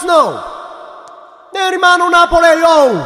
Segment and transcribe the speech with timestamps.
[0.00, 0.42] 光の
[1.52, 3.04] 練馬のナポレオン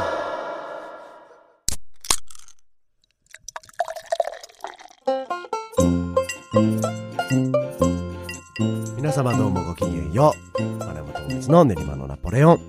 [8.96, 10.62] 皆様どうもごきげんよう。
[10.84, 12.60] 丸山智光の練馬のナポレオン。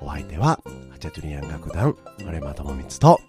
[0.00, 0.60] お相手は、
[0.90, 3.20] ハチャトゥリアン楽団、丸山智光と、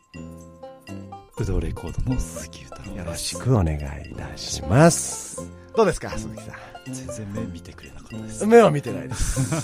[1.36, 3.78] ブドウレコードの鈴木太郎よろしくお願い
[4.12, 5.63] いたします。
[5.76, 6.56] どうですか、鈴木さん？
[6.94, 9.62] 全然目見てくれなかったです目は見てないです。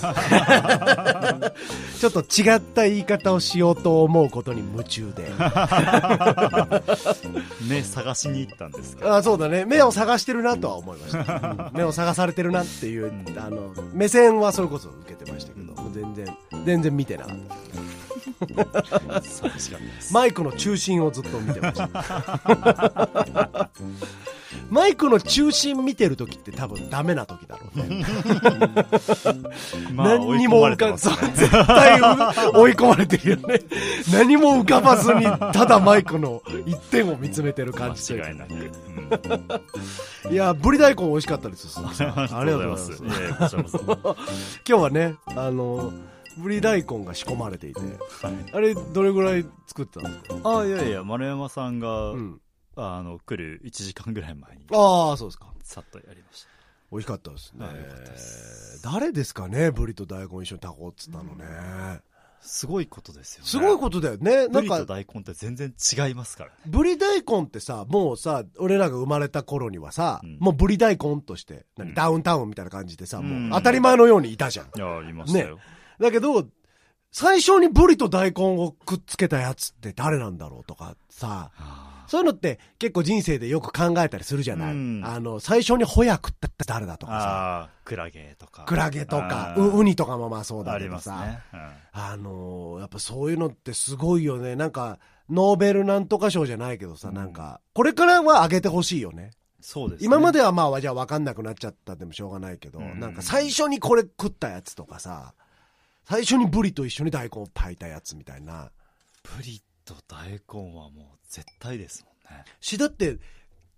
[2.00, 5.30] ちょっと違った言い方をしようと思うことに夢中で。
[7.68, 9.18] 目探しに行ったんですか？
[9.18, 9.66] あそうだね。
[9.66, 11.36] 目を探してるなとは思いました。
[11.68, 17.54] う ん目を探されてるなっていう、んあの、目線はそれこそ受けてましたけど、全然、全然見てなかった。
[20.12, 23.70] マイクの中心をずっと見てました。
[24.70, 28.04] マイクの中心見てる時って多分ダメな時だろうね。
[29.94, 33.60] まあ何にも浮か追い込まれてますそう絶対追い込まれてるよね。
[34.12, 38.36] 何も浮かばずに、ただマイクの一点を見つめてる感じという
[40.30, 43.02] いや、ぶり大根美味しかったで す、ありがとうございます。
[44.68, 45.92] 今日はね、あの、
[46.38, 47.80] ぶり大根が仕込まれていて、
[48.52, 50.58] あれ、どれぐらい作ってたんですか？
[50.60, 52.40] あいやいや丸山さんが、うん。
[52.80, 54.66] あの来る1時間ぐらい前に。
[54.72, 55.52] ああ、そうですか。
[55.62, 56.46] さっとやりまし
[56.90, 57.66] 美味しかったですね。
[58.16, 58.82] す。
[58.82, 61.44] 誰ですかね、ブリと大根一緒に炊こうっつったのね。
[61.44, 62.02] た
[62.40, 63.48] すごいことですよね。
[63.48, 64.48] すごいことだよね。
[64.48, 66.56] なんかブリと、大根って全然違いますからね。
[66.66, 70.38] ブリ大根ってさ、もうさ、俺らが生まれた頃にはさ、うん。
[70.40, 73.50] もうブリ大根として、んダウンタウンみたいな感じでさ、うん。
[73.50, 74.66] もう当たり前のようにいたじゃん。
[74.66, 75.58] いやありましたよ、
[76.00, 76.48] だけど、
[77.12, 85.00] 最初にブリと大根をくっつけたやつって誰なんだろうとかさ、あそういうのって結構人生でよく考えたりするじゃない、うん。
[85.04, 88.64] あの、最初にホヤ食ったって誰だとかさ、クラゲとか。
[88.64, 91.60] クラゲとか、ウニとかもまあそうだけどさ、ますね、うん。
[91.92, 94.56] あのーやっぱそういうのってすごいよね。
[94.56, 97.14] なんか、ノーベルなんとか賞じゃないけどさ、うん。
[97.14, 99.30] なんか、これからは上げてほしいよね。
[99.60, 100.06] そうですね。
[100.06, 102.98] 今まではまあ、じゃあ分かんなくなっちゃったでもしょうがないけど、うん。
[102.98, 105.32] なんか最初にこれ食ったやつとかさ、
[106.06, 108.72] 最初にブリと一緒に大根を炊いたやつみたいな。
[109.36, 109.62] ブリ
[109.94, 112.44] と大根はもう絶対ですもんね。
[112.60, 113.18] し、だって、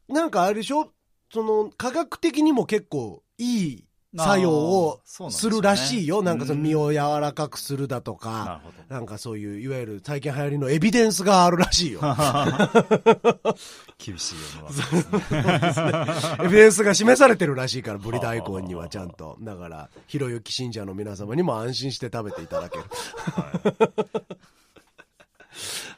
[0.09, 0.93] なんかあれでしょ？
[1.33, 3.85] その、科学的にも結構いい
[4.15, 6.21] 作用をするらしいよ。
[6.21, 12.01] なんかそのうん身を柔らかくするだとなか、なんかそういう、いわゆる最近流行りのエビデンスがあるらしいよ。
[13.97, 15.83] 厳しい世の中です
[16.39, 16.45] ね。
[16.45, 19.39] エビデンスが示されてるらしいから、ブリ大根にはちゃんと。
[19.41, 22.85] だから、ひろゆき信者の皆様にも安心して食べていただける。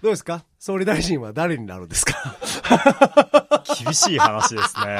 [0.04, 0.44] どうですか？
[0.59, 2.37] 総理大臣は誰になるんですか？
[3.82, 4.98] 厳しい話ですね。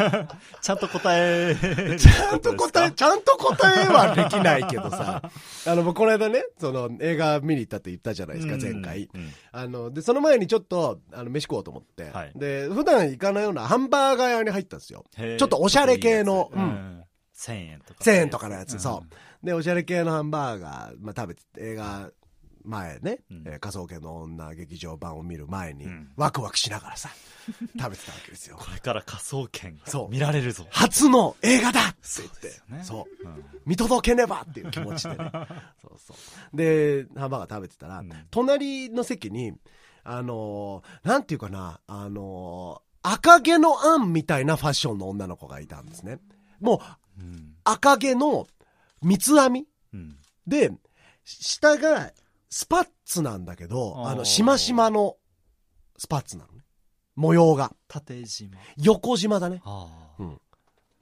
[0.62, 1.54] ちゃんと答え
[1.98, 5.20] ちゃんと答え、ちゃんと答えはできないけどさ。
[5.68, 9.10] あの、僕この間ね、その映画見に行ったって言ったじゃないですか、前回。
[9.12, 9.32] うんうん。
[9.52, 12.04] あの、で、その前にちょっと、あの、飯食おうと思って。
[12.10, 12.32] はい。
[12.34, 15.04] で、普段行かないようなハンバーガー屋に入ったんですよ。
[15.14, 16.64] ちょっとおしゃれ系のいいうん。
[16.64, 17.04] うん。
[17.36, 18.02] 1000円とか。
[18.02, 18.80] 1000円とかのやつ、ん。
[18.80, 19.04] そ
[19.42, 19.46] う。
[19.46, 22.08] で、おしゃれ系のハンバーガー、まあ、食べて、映画
[22.64, 23.42] 前ね、うん。
[23.46, 26.12] えー科捜研の女劇場版を見る前に、うん。
[26.16, 27.10] ワクワクしながらさ、
[27.78, 28.56] 食べてたわけですよ。
[28.58, 30.10] これから科捜研そう。
[30.10, 30.66] 見られるぞ。
[30.70, 31.88] 初の映画だ！
[31.90, 32.50] って言って。
[32.50, 33.28] そうねそう。
[33.28, 33.44] うん。
[33.66, 35.30] 見届けねばっていう気持ちでね。
[35.80, 36.14] そうそ
[36.52, 36.56] う。
[36.56, 38.10] で、ハンバーガー食べてたら、うん。
[38.30, 39.52] 隣の席に、
[40.02, 46.20] あのーなんていうかな、あのー赤毛のアンみたいなファッションの女の子がいたんですね。
[46.58, 46.80] も
[47.18, 47.54] う、うん。
[47.62, 48.46] 赤毛の
[49.02, 50.16] 三つ編みうん。
[50.46, 50.72] で、
[51.24, 52.12] 下が
[52.54, 55.16] スパッツなんだけど、あの、しましまの
[55.98, 56.62] スパッツなのね。
[57.16, 57.72] 模様が。
[57.88, 59.60] 縦縞横縞だね。
[60.20, 60.38] うん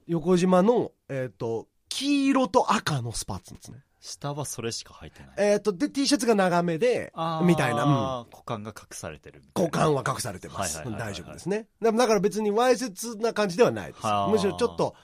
[0.06, 3.84] 横縞の、えっ、と、黄色と赤のスパッツですね。
[4.00, 7.12] 下はそれしか履いてないえっ、と、で、T シャツが長めで、
[7.44, 7.90] みたいな、うん。
[7.90, 10.82] な股間が隠されてる股な間は隠されてます。
[10.82, 11.68] 大丈夫ですね。
[11.82, 14.24] だだから別にわいせつな感じではないですは。
[14.24, 14.94] あむしろちょっと、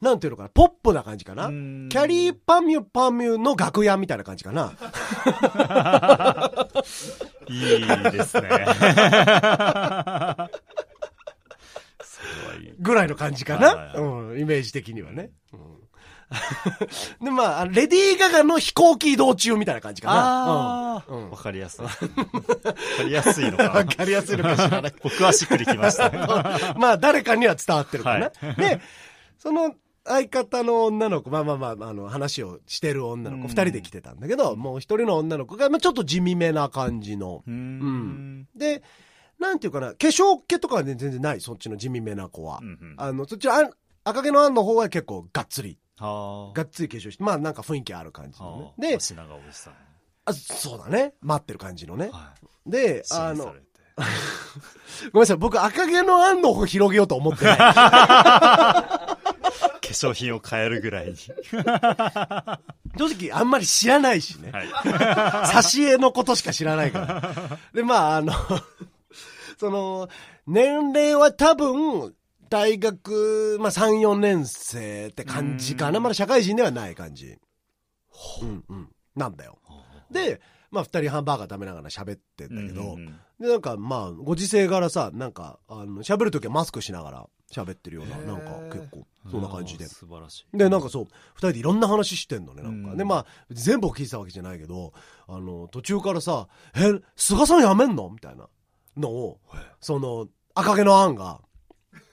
[0.00, 1.46] なんていうのかな、ポップな感じかな。
[1.46, 4.72] うんキャリーパミュパミュの楽屋みたいな感じかな。
[7.48, 7.80] いい
[8.12, 8.48] ですね
[12.78, 13.74] ぐらいの感じかな。
[13.74, 15.30] はいうん、イメージ的にはね。
[15.52, 15.76] うん
[17.22, 20.14] で、まあ、レディー・ガガの飛行機移動中みたいな感じかな。
[20.16, 21.84] ああ、うんかりやすい。
[21.84, 21.96] わか
[23.04, 23.70] りやすいのかな。
[23.70, 24.94] わかりやすいのかしらない。
[25.02, 26.74] 僕はしっくりきました。
[26.78, 28.26] まあ、誰かには伝わってるかな。
[28.26, 28.80] はで、
[29.38, 29.74] その
[30.06, 37.42] 相方の女の子、まあまあまあ、あの、話をしてる女の子、うん二人で来てたんだけど、もう一人の女の子が、まあちょっと地味めな感じの。
[37.46, 38.48] うーん。
[38.54, 38.82] で、
[39.38, 42.58] なんていうかな、化粧気とかはね、全然ない、そっちの地味めな子は。
[42.62, 43.70] うんうんあの、そっちのあん
[44.04, 46.56] 赤毛のアンの方は結構がっつりはあ。
[46.56, 48.72] がっつり化粧して、まあなんか雰囲気ある感じのはね。
[48.78, 49.74] あ、で、品川おじさん。
[50.26, 51.14] あそうだね。
[51.20, 52.10] 待ってる感じのね。
[52.12, 52.32] は
[52.66, 52.70] い。
[52.70, 53.54] で、あの。
[55.12, 57.58] ごめんなさい、僕赤毛のアンの方広げようと思ってない。
[59.86, 61.16] 化粧品を変えるぐらいに。
[62.98, 64.50] 正直あんまり知らないしね。
[64.50, 64.68] はい。
[65.52, 67.58] 挿絵のことしか知らないから。
[67.72, 68.32] で、まあ、あの、
[69.58, 70.08] その、
[70.46, 72.14] 年齢は多分、
[72.48, 75.98] 大学、まあ3、4年生って感じかな。
[75.98, 77.38] うんまだ社会人ではない感じ。
[78.42, 78.88] うんうん。
[79.14, 79.58] なんだよ。
[80.10, 80.40] で、
[80.70, 89.86] まあ二人ハンバーガー食べながら喋ってんだけど、うんで、なんかまあ、ご時世柄さ、なんか、あの、喋るときはマスクしながら喋ってるような、なんか結構、そんな感じで。
[89.86, 90.56] 素晴らしい。
[90.56, 91.04] で、なんかそう、
[91.34, 92.90] 二人でいろんな話してんのね、なんか。
[92.92, 94.92] うんで、まあ、全部を聞いてたわけじゃないけど、
[95.28, 98.08] あの、途中からさ、え、菅さん辞めんの？
[98.08, 98.48] みたいな
[98.96, 99.40] のを、
[99.80, 101.42] その、赤毛のアンが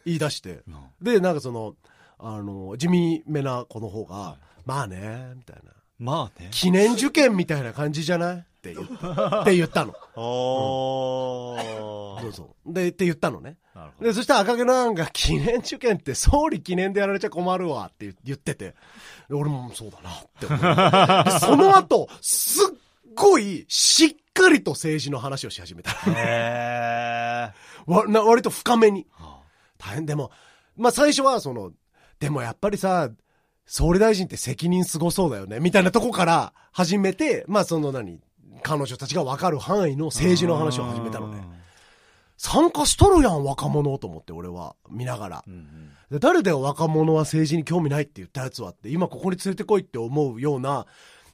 [0.05, 1.75] 言い出して、うんで、なんかその、
[2.19, 5.71] あの、地味めな子の方が、まあね、みたいな。
[6.03, 6.49] まあね。
[6.51, 8.37] 記念受験みたいな感じじゃない？
[8.39, 9.93] って言ったって言ったの。
[10.15, 12.21] おー。
[12.21, 12.73] そうそう。
[12.73, 13.57] で、って言ったのね。
[13.73, 14.07] なるほど。
[14.09, 18.75] で、そしたら赤毛のアンが記念受験って総理記念でやられちゃ困るわって言ってて、
[19.29, 22.77] で俺もそうだなってその後、すっ
[23.15, 25.91] ごいしっかりと政治の話をし始めた。
[26.11, 27.91] へー。
[27.91, 29.07] わな割と深めに。
[29.11, 29.39] は
[29.77, 30.31] 大変でも、
[30.77, 31.71] まあ最初はその、
[32.19, 33.09] でもやっぱりさ、
[33.65, 38.19] 総理大臣って責任すごそうだよね、みたいなとこから始めて、まあその何、
[38.61, 41.43] 彼女たちが分かる範囲の政治の話を始めたのね。
[42.37, 44.75] 参加しとるやん、若者と思って、俺は。
[44.89, 45.49] 見ながらう。
[45.49, 45.89] んうん。
[46.11, 50.85] で誰だよ、若者は政治に興味ないって言ったやつはって、今ここに連れてこいって思うような、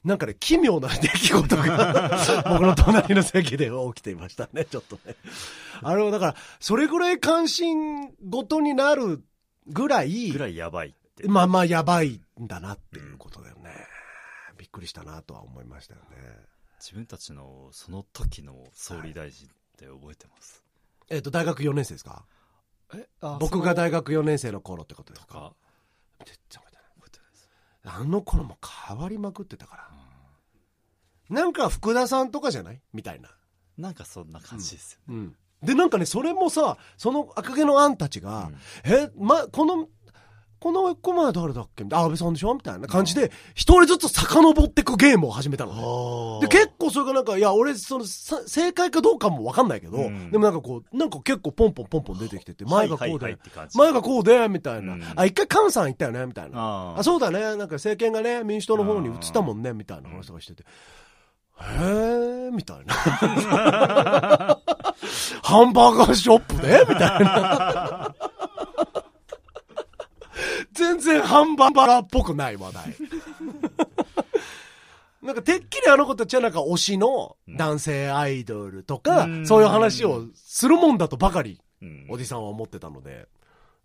[0.04, 5.16] なんかね、奇妙な出来事が、 僕の隣の席で起きていましたね、ちょっとね。
[5.82, 9.22] あれはだから、それぐらい関心ごとになる
[9.66, 10.94] ぐらい、ぐらいやばい。
[11.28, 13.70] まあまあやばいんだなっていうことだよね。
[14.58, 16.16] びっくりしたなとは思いましたよね。
[16.78, 20.62] 自分たちのその時の総理大臣って覚えてます？
[21.08, 22.24] えっ、と、大学4年生ですか？
[22.94, 23.06] え？
[23.38, 25.32] 僕が大学学4年生の頃ってことですか？
[25.32, 25.54] とか、
[26.24, 26.84] 全然覚えてない。
[26.94, 27.48] 覚えてないです。
[27.84, 28.58] あの頃も
[28.88, 29.88] 変わりまくってたから。
[31.28, 32.80] なんか福田さんとかじゃない？
[32.92, 33.30] みたいな。
[33.78, 35.18] なんかそんな感じですよね。
[35.18, 35.36] うん。
[35.62, 38.50] で、なんかね、それもさ、その赤毛のアンたちが、
[38.82, 39.88] え、ま、この、
[40.60, 41.84] この子前誰だっけ？
[41.90, 42.54] あ、安倍さんでしょ？
[42.54, 46.46] みたいな感じで、一人ずつ遡ってくゲームを始めたのね。
[46.46, 53.68] で、結構それがなんか、いや、俺、その、さ正解かどうかもわかんないけど、うんでもなんかこう、なんか結構ポンポンポンポン出てきてて、前がこうではいはいはい。
[53.74, 54.92] 前がこうで、みたいな。
[54.92, 56.94] うんあ、一回菅さん行ったよねみたいな。
[56.98, 57.40] あ、そうだね。
[57.40, 60.64] なんか政権がね、民主党の方に移ったもんね、みたいな話とかしてて。
[61.62, 62.94] へー、みたいな。
[65.42, 66.84] ハンバーガーショップで？
[66.88, 67.89] みたいな。
[71.30, 72.96] ハンバーガーっぽくない話題。
[75.22, 83.28] なんかてっきりあの子たちはなんか推しの男性アイドルとか、うんそういう話をするもんだとばかりうんおじさんは思ってたので、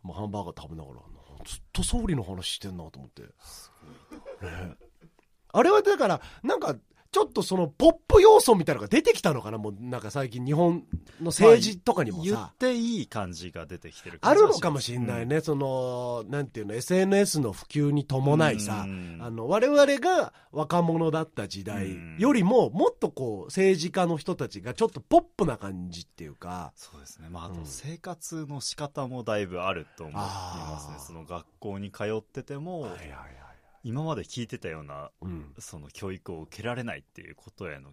[0.02, 1.02] もうハンバーガー食べながら、
[1.46, 3.24] ずっと総理の話してんなと思って。
[3.24, 3.30] ね
[5.52, 6.76] あれはだから、なんか、
[7.16, 9.58] ちょっとそのポップ要素みたいなのが出てきたのかな？
[9.58, 10.84] もうなんか最近日本
[11.22, 15.40] の政治とかにも言さっ、ていい感じが出てきてるあるのかもしれないね。
[15.40, 18.84] その、なんていうの、SNS の普及に伴いさ。
[18.86, 19.20] う、ん。
[19.22, 27.30] あの、我々が若者だった時代よりも、もっとこう、政治家の人たちがちょっとポップな感じっていうか、そうですね。
[27.30, 27.66] まあ、あとうん。
[27.66, 30.96] 生活の仕方もだいぶあると思いますね。
[31.00, 33.45] その学校に通ってても、はいはいはい。
[33.86, 35.54] 今まで聞いてたような、うん。
[35.60, 37.92] その教育を受けられないっていうことへの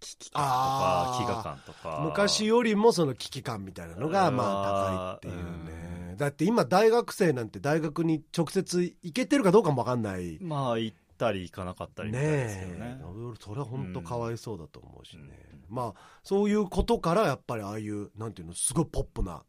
[0.00, 2.00] 危機感とか、飢餓感とか。
[2.04, 6.16] 昔よりもその危機感みたいなのがまあ高いっていうね。
[6.16, 10.38] だって今大学生なんて大学に直接行けてるかどうかもわかんない。
[10.40, 12.78] まあ、行ったり行かなかったりみたいですよね。
[12.78, 13.04] ねえ。
[13.04, 15.22] 俺それは本当かわいそうだと思うしね。
[15.22, 19.42] うんまあそういうことからやっぱりああいうなんていうのすごいポップな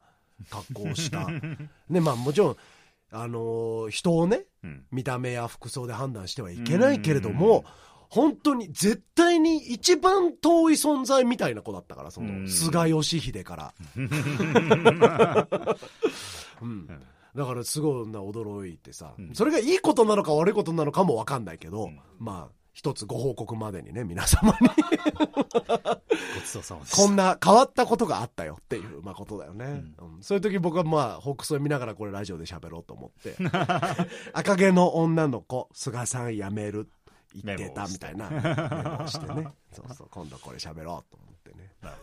[0.49, 1.27] 格好をした。
[1.89, 2.57] ねまあもちろん
[3.13, 4.83] あのー人をねうん。
[4.91, 7.63] 見た目や服装で判断してはいけないけれども、
[8.09, 12.47] 本当に絶対に一番遠い存在みたいな子だったから、その、うん。
[12.49, 13.73] 菅義偉から。
[16.61, 16.87] うん。
[17.35, 19.33] だからすごいな驚いてさ、うん。
[19.33, 21.99] それがいいことなのか悪いことなのかもわかんないけど、うん。
[22.19, 24.73] まあ、一つご報告までにね、皆様にご
[26.41, 26.97] ちそうさまでした。
[26.97, 33.35] こんな変わったことがあったよっていう、まあ、ことだよね、うんそういう時僕はまあ、北総見ながらこれラジオで喋ろうと思って、
[34.33, 36.89] 赤毛の女の子、菅さん辞める、
[37.43, 38.39] 言ってたみたいなメ
[38.97, 39.47] モをしてね。
[39.71, 41.75] そうそう、今度これ喋ろうと思ってね。
[41.81, 41.93] な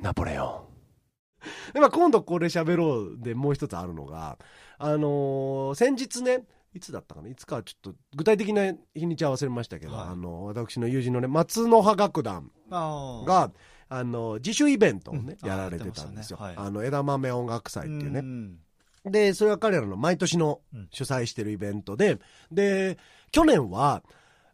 [0.00, 1.72] ナポレオン。
[1.74, 4.38] で、まあ、今度これ喋ろうでもう一つあるのが、
[4.78, 7.28] あのー先日ね、いつだったかな？
[7.28, 10.08] いつかはちょっと具体的な日にちは忘れましたけど、はい。
[10.08, 13.52] あの私の友人のね松の葉楽団が
[13.88, 15.48] あの自主イベントをね、うん。
[15.48, 16.44] やられてたんですよ、ね。
[16.44, 16.54] はい。
[16.56, 18.58] あの枝豆音楽祭っていうね、ん
[19.04, 20.88] でそれは彼らの毎年のうん。
[20.90, 22.18] 主催してるイベントで
[22.50, 22.98] で
[23.30, 24.02] 去年は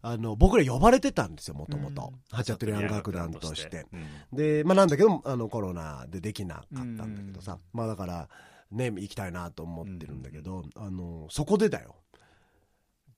[0.02, 3.86] あの僕ら呼ばれてたんですよもともとうんハチャトゥリアン楽団として。
[3.92, 4.36] うん。
[4.36, 8.28] でまあなんだけどあのコロナでできなかったんだけどさ、まあだから
[8.70, 11.96] ね行きたいなと思ってるんだけど、あのそこでだよ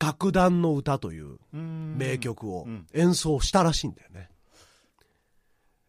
[0.02, 1.96] 楽団の歌といううん。
[1.96, 2.86] 名曲をうん。
[2.92, 4.28] 演奏したらしいんだよね、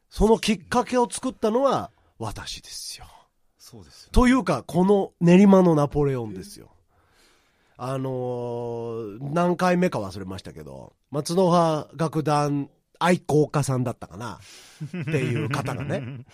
[0.10, 3.06] そのきっかけを作ったのは私ですよ。
[3.58, 4.10] そうですよね。
[4.12, 6.70] というかこの練馬のナポレオンですよ。
[7.78, 12.70] あのー何回目か忘れましたけど松の葉楽団
[13.04, 14.40] 愛好家さんだったかな。
[14.86, 16.26] っていう方がね。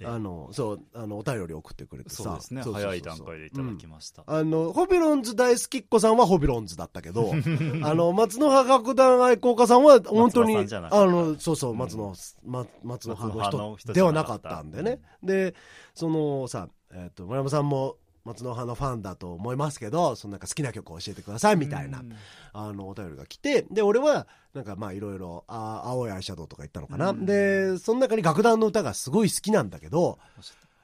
[0.00, 2.22] えあのそうあのお便り送ってくれてさ。
[2.22, 2.62] そうですね。
[2.62, 7.32] そうそうそう早い段階でいただきました、あの、ホビロンズ大好きっ子さんはホビロンズだったけど、
[7.82, 10.64] あの、松の葉楽団愛好家さんは本当に、あ
[11.04, 15.00] の、そうそう、松の、ま、松の葉松の葉のの人人ではなかったんでね。
[15.22, 15.54] で、
[15.94, 22.12] そのさ、えっ、と、村山さんも松の葉のファンだと思いますけど、そのなんか好きな曲を教えてくださいみたいな、うん。
[22.52, 27.10] あの、お便りが来て、で、俺は、なんかまあいろいろ、あ青いアイシャドウとか言ったのかな。
[27.10, 27.26] うん。
[27.26, 30.18] で、その中に楽団の歌がすごい好きなんだけど、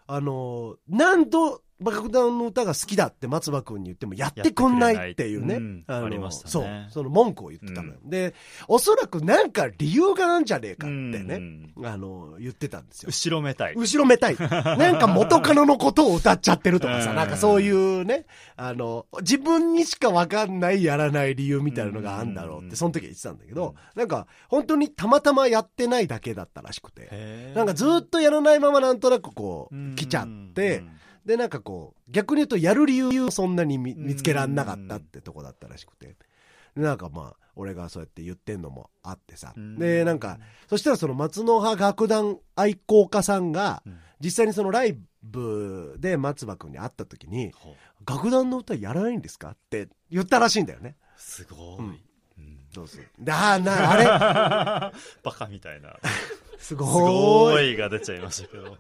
[0.07, 5.57] あの、何度、楽団の歌が好きだって松葉君に言ってもやってくんないっていうね。
[5.57, 5.85] うん。
[5.89, 6.51] のありましたね。
[6.51, 7.95] そう、その文句を言ってたのよ。
[8.05, 8.35] で、
[8.69, 11.37] おそらくなんか理由があるんじゃねえかってね、
[11.77, 11.87] うん。
[11.87, 13.09] あの、言ってたんですよ。
[13.09, 13.75] 後ろめたい。
[13.75, 14.37] 後ろめたい。
[14.39, 17.17] なんか元カノのことを歌っちゃってるとかさ、うん。
[17.17, 18.27] なんかそういうね、
[18.57, 22.77] あの、自分にしかわかんないやらない理由みたいなのがあるんだろうって、うん。
[22.77, 29.93] その時は言ってたんだけど、なんか本当にたまたまやってないだけだったらしくて、なんかずっとやらないままなんとなくこうん。
[29.93, 30.91] う、来ちゃってうん、
[31.25, 36.17] で、なんかこう、逆に言うとやる理由をそんなに見見つけらんなかったってとこだったらしくて。
[36.77, 39.53] でなんかまあ、俺がそうやって言ってんのもあってさ。
[39.57, 39.79] うん。
[39.79, 40.39] で、なんか、
[40.69, 43.99] そしたらその松の葉楽団愛好家さんが、うん。
[44.21, 47.53] 実際にそのライブで松葉君に会った時に、
[48.07, 50.97] 楽団の歌やらないんですかって言ったらしいんだよね。
[51.17, 52.01] すごい、うん。
[52.39, 52.59] うん。
[52.75, 53.09] どうする？
[53.19, 54.93] であーな、あれ？
[55.23, 55.97] バカみたいな。
[56.59, 57.61] すご。
[57.61, 58.77] いが出ちゃいましたけど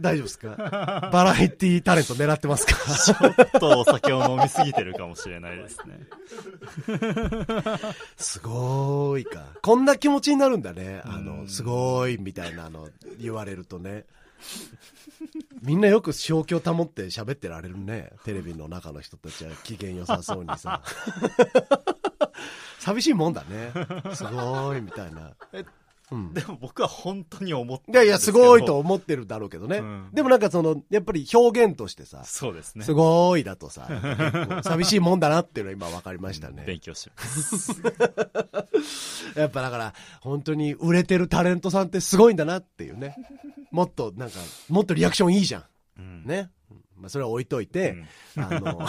[0.00, 1.10] 大丈夫ですか？
[1.12, 2.74] バラエティタレント狙ってますか？
[2.74, 6.00] ちょっとお酒を飲みすぎてるかもしれないですね
[8.16, 9.44] すごーいか。
[9.62, 11.02] こんな気持ちになるんだね。
[11.04, 14.04] あうの、んすごーいみたいなの言われるとね。
[15.62, 18.10] みんなよく正気を保って喋ってられるね。
[18.24, 20.82] テレビの中の人たちは機嫌良さそうにさ。
[22.78, 23.70] 寂しいもんだね。
[24.14, 25.32] すごーいみたいな。
[25.52, 25.62] え
[26.10, 26.34] うん。
[26.34, 29.78] でも僕は本当に思っていやいや、すごいと思ってるだろうけどね。
[29.78, 33.88] うんでもなんかその、やっぱり表現としてさ、そうですねすごーいだとさ、
[34.64, 36.64] 寂しいもんだなっていうのは今分かりましたね。
[36.66, 37.82] 勉強します
[39.36, 43.16] やっぱだから、本当に売れてるタレントさんってすごいんだなっていうね。
[43.70, 44.38] もっとなんか、
[44.68, 45.66] もっとリアクションいいじゃ
[45.98, 46.24] うん。
[46.26, 46.50] うん
[46.96, 47.96] まあそれは置いといて、
[48.36, 48.80] うんあの、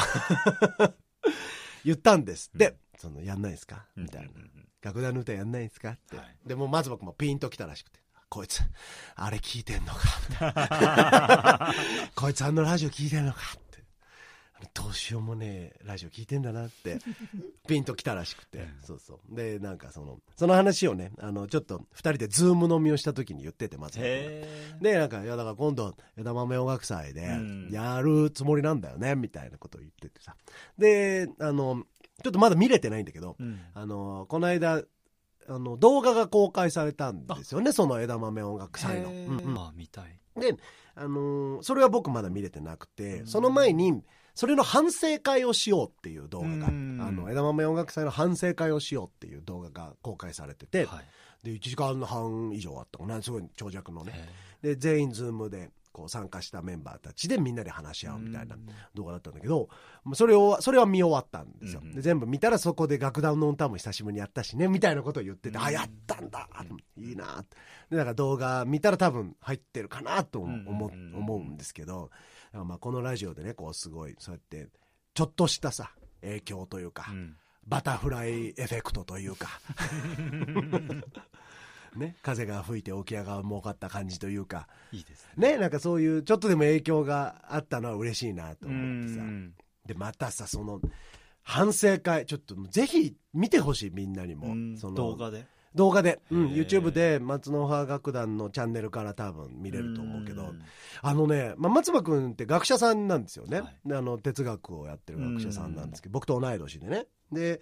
[1.85, 2.75] 言ったんですって。
[3.01, 3.85] その、やんないですか？
[3.95, 4.29] みたいな
[4.81, 5.91] 楽団の歌やんないですか？
[5.91, 6.17] って。
[6.17, 7.99] はいでもまず僕もピンときたらしくて。
[8.29, 8.61] こいつ、
[9.15, 11.73] あれ聞いてんのか？
[12.15, 13.39] こいつあのラジオ聞いてんのか？
[13.57, 13.71] って。
[14.75, 16.99] どうしようもねえラジオ聞いてんだなって、
[17.67, 18.67] ピンときたらしくて。
[18.85, 19.35] そうそう。
[19.35, 23.99] で、なんかその、その話をね、あの、ちょっと二人でズーム飲みをした時に言ってて、まず。
[23.99, 24.45] で、
[24.81, 30.35] なんか、いや、だから今度、枝豆音楽祭でうん、やるつもりなんだよね、みたいなことを言っててさ。
[30.77, 31.83] で、あの、
[32.21, 33.59] ちょっとまだ見れてないんだけど、うん。
[33.73, 34.83] あの、この間、
[35.47, 39.09] あの、動画が公開されたんですよね、その枝豆音楽祭の。
[39.09, 39.57] へうんうん。
[39.57, 40.19] ーあ見たい。
[40.37, 40.55] で、
[40.95, 44.01] あのーそれは僕まだ見れてなくて、その前に、
[44.33, 47.15] それの反省会をしようっていう動画が、あうん。
[47.15, 51.05] の、枝豆音楽祭の反省会をしようっていう動画が公開されてて、はい。
[51.45, 54.13] で、1時間半以上あったかな、すごい長尺のね。
[54.63, 58.65] へで、全員ズームで、こう参加したメンバーたちでみんなで話し合うみたいなうん。
[58.93, 59.69] 動画だったんだけど、
[60.13, 61.81] それを、それは見終わったんですよ。
[61.83, 65.63] うんで、全部見たらそこで楽団の歌も久しぶりにやったしね、みたいなことを言ってて、うん。
[65.63, 66.47] あ、やったんだ。
[66.97, 67.57] いいなって。
[67.89, 72.09] で、なんか動画見たら多分入ってるかなと思,、うん思うんですけど、
[72.53, 74.69] まあこのラジオでね、こうすごい、そうやって、
[75.13, 77.07] ちょっとしたさ、影響というか、
[77.65, 79.49] バタフライエフェクトというか、
[81.95, 85.53] ね、風が吹いて沖合が儲かった感じというか、いいですね。
[85.53, 89.21] ね、なんかそういうちょっとでも影響があったのは嬉しいなと思ってさ。
[89.21, 89.53] うん
[89.85, 90.79] で、またさ、その、
[91.43, 94.47] 反省会、ちょっとぜひ見てほしいみんなにも。
[94.47, 94.77] うん。
[94.77, 95.45] その動画で。
[95.73, 100.59] 動画で、うん、YouTube で松の葉楽団のチャンネルから多分見れると思うけど、ん。
[101.01, 103.77] あのね、まあ、松葉君って学者さんなんですよね、はい。
[103.85, 107.07] であの哲学をやってる学者さんなんですけど、僕と同い年でね。
[107.31, 107.61] で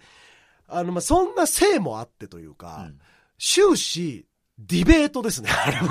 [0.66, 2.98] あのまあそんな性もあってというか、うん
[3.40, 4.26] 終始
[4.58, 5.90] ディベートですね あれは。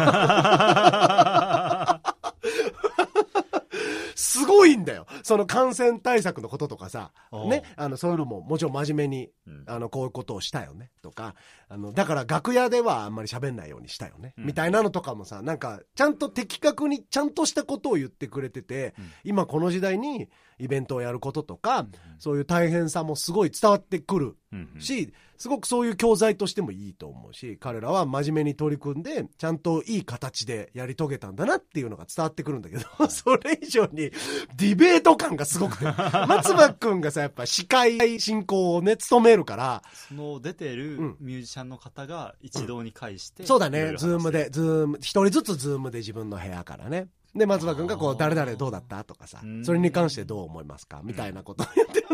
[4.16, 5.08] すごいんだよ。
[5.24, 7.12] その感染対策のこととかさ
[7.48, 9.64] ねあのそういうのももちろん真面目にうん。
[9.66, 11.36] あのこういうことをしたよねとか
[11.68, 14.46] あのだから楽屋ではあんまり喋んないようにしたよね、うん。
[14.46, 19.12] みたいなのとかもさなんかちゃんと的確にちゃんとしたことを言ってくれてて、うん。
[19.24, 20.30] 今この時代に
[20.60, 21.88] イベントをやることとか、
[22.20, 24.82] そういう大変さもすごい伝わってくるうんうん。
[24.82, 35.86] し、すごくそういう教材としてもいいと思うし彼らは真面目に取り組んでちゃんといい形でやり遂げたんだなっていうのが伝わってくるんだけど それ以上にディベート感がすごくて。
[36.28, 41.18] 松葉君がさやっぱ司会進行をね務めるからその出てるうん。
[41.22, 43.94] ミュージシャンの方が一堂に会して、そうだね。
[43.98, 49.04] ズームでズーム一人ずつズームで自分の部屋からねで松葉君がこう誰々どうだった？
[49.04, 49.66] とかさうん。
[49.66, 51.02] それに関してどう思いますか？
[51.04, 52.08] みたいなことを言ってる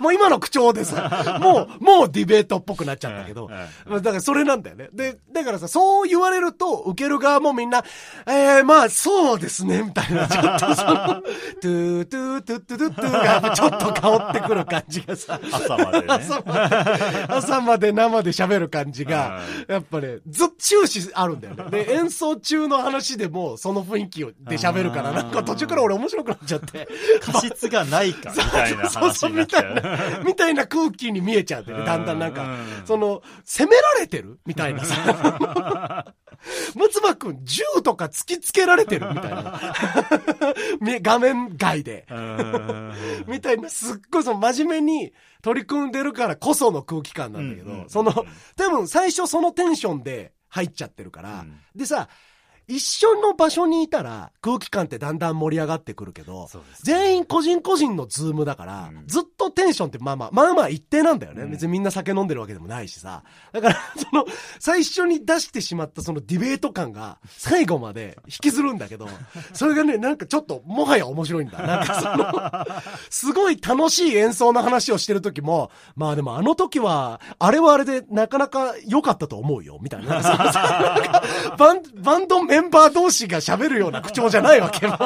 [0.00, 4.88] もう今の口調でさ もうもうディベートっぽくなっちゃったけどだからそれなんだよね。
[4.92, 7.84] で、だからさ、そう言われると、受ける側もみんな、
[8.26, 11.22] えー、まあ、そうですね、みたいな、ちょっとその、
[11.60, 16.06] トゥートゥートゥットゥトゥットゥがちょっと香ってくる感じがさ、朝までね。
[16.08, 16.76] 朝まで、
[17.28, 21.64] 朝まで生で喋る感じが、やっぱね、ずっと終始あるんだよね。
[21.70, 26.88] で、演奏中の話でも、その雰囲気で喋るから、なんか途中から俺面白くなっちゃって。
[27.20, 29.80] 過失がないか、みたいな話になっちゃう。
[30.24, 32.86] みたいな空気に見えちゃうんだよね、だんだんなんかうん。
[32.86, 36.14] その、責められてるみたいなさ。
[36.74, 39.60] 松葉くん、銃とか突きつけられてるみたいな。
[40.80, 42.06] み 画面外で。
[42.10, 42.92] うん
[43.26, 48.12] みたいな、すっごいその真面目に取り組んでるからこその空気感なんだけど、その、
[48.56, 52.08] 多分最初そのテンションで入っちゃってるから、うんでさ、
[52.70, 61.42] 一緒の場所にいたら空気感ってだんだん盛り上がってくるけど、ね全員個人個人のズームだから、うんずっとテンションってまあまあ、まあまあ一定なんだよね。
[61.42, 63.22] うん別にみんな酒飲んでるわけでもないしさ。
[63.52, 64.24] だから、 その、
[64.58, 69.08] 最初に出してしまったそのディベート感が 最後まで引きずるんだけど、
[69.52, 71.58] それがね、なんかちょっともはや面白いんだ。
[71.58, 80.20] なんかその、 すごい楽しい演奏の話をしてる時も、まあでもあの時は、あれはあれでなかなか良かったと思うよ、みたいな。
[81.58, 84.98] バンバンドメンバー同士が喋るような口調じゃないわけもう。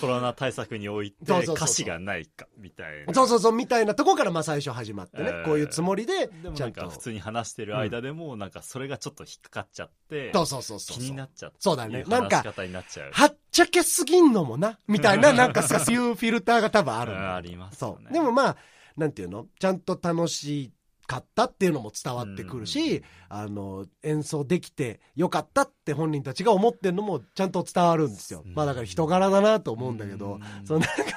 [0.00, 3.14] コロナ対策において歌詞がないか、みたいな。
[3.14, 6.80] そうそうそう、みたいなとこからまあ最初始まってね、えーこういうつもりでで、もちゃんと。
[6.80, 10.98] なんか普通に話してる間でも、なんかそれがちょっと引っかかっちゃって、そうそうそうそう。
[10.98, 11.56] 気になっちゃって。
[11.60, 13.10] そうだねなんか話し方になっちゃう。
[13.12, 18.12] はっちゃけすぎんのもな、みたいな、 なんかそういうフィルターが多分あるありますよねそう。
[18.12, 18.56] でもまあ、
[18.96, 19.46] なんていうの？
[19.58, 20.72] ちゃんと楽し
[21.08, 28.44] かったっていうのも伝わってくるし、あの、演奏できてよかったって本人たちが思ってるのもちゃんと伝わるんですよ。
[28.46, 28.54] うん。
[28.54, 30.66] まあだから人柄だなと思うんだけど、うん。
[30.66, 31.08] そのなんかね、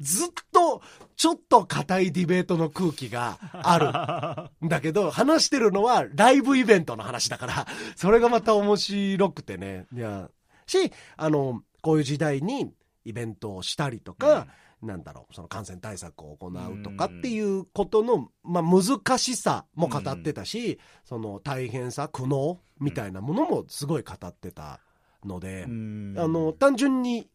[0.00, 0.80] ずっと
[1.16, 9.86] ちょっと硬いディベートの空気があるんだけど、 話してるのはライブイベントの話だから、それがまた面白くてね。
[9.94, 10.30] いや、
[10.66, 12.72] し、あの、こういう時代に
[13.04, 14.46] イベントをしたりとか、
[14.82, 24.80] なんだろう、その感染対策を行うとかっていうことの、まあ、難しさも語ってたし、その大変さ、苦悩みたいなものもすごい語ってた
[25.24, 26.14] ので、うん。
[26.16, 27.28] あの、単純に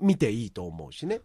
[0.00, 1.20] 見ていいと思うしね、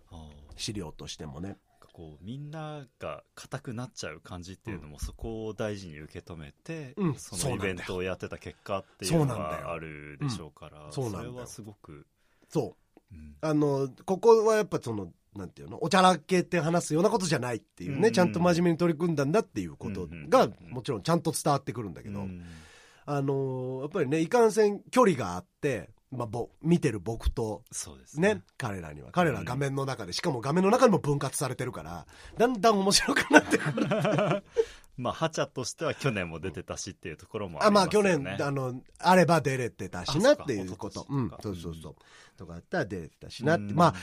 [0.56, 1.58] 資料としてもね。
[1.93, 7.15] こうみんなが硬くなっちゃう感じっていうのも、そこを大事に受け止めて、うん。
[7.15, 10.91] そのイベントをやってた結果っていうのがあるでしょうから、ん。
[10.91, 12.08] それはすごく、
[12.50, 12.78] そ
[13.12, 13.15] う。
[13.15, 13.36] うん。
[13.41, 18.13] あの、ここはやっぱその、なんていうの、おちゃらけて話すようなことじゃないっていうね、うん。
[18.13, 22.44] ちゃんと真面目に取り組んだんだっていうことうんが、もちろんちゃんと伝わってくるんだけど、うん。
[23.06, 28.36] あのーやっぱりね、いかんせん距離があって、まあ、ぼ見てる僕と、そうですね。
[28.36, 29.12] ね、彼らには。
[29.13, 32.06] 彼らは画面の中で、しかも画面の中にも分割されてるから、
[32.38, 34.44] だんだん面白くなってくる。
[34.98, 41.08] まあハチャとしては去年も出てたしっていうところもああ、りまあ去年、あの、あれば出れてたしなっていうこと。
[41.10, 41.96] うんそうそうそう。
[42.38, 43.63] とかあったら出れてたしなって。
[43.63, 43.76] うん。
[43.76, 43.94] まあ、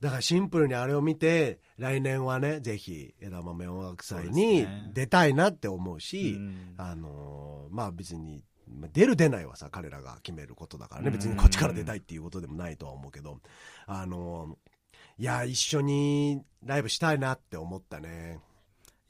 [0.00, 13.40] だからシンプルにあれを見て、来年はね、ぜひ枝豆音楽祭に出たいなって思うし、うんあのーまあ別に、まあ出る出ないはさ、彼らが決めることだからね、うん別にこっちから出たいっていうことでもないとは思うけど、
[13.86, 14.70] あのー
[15.18, 18.38] いや、一緒にライブしたいなって思ったね。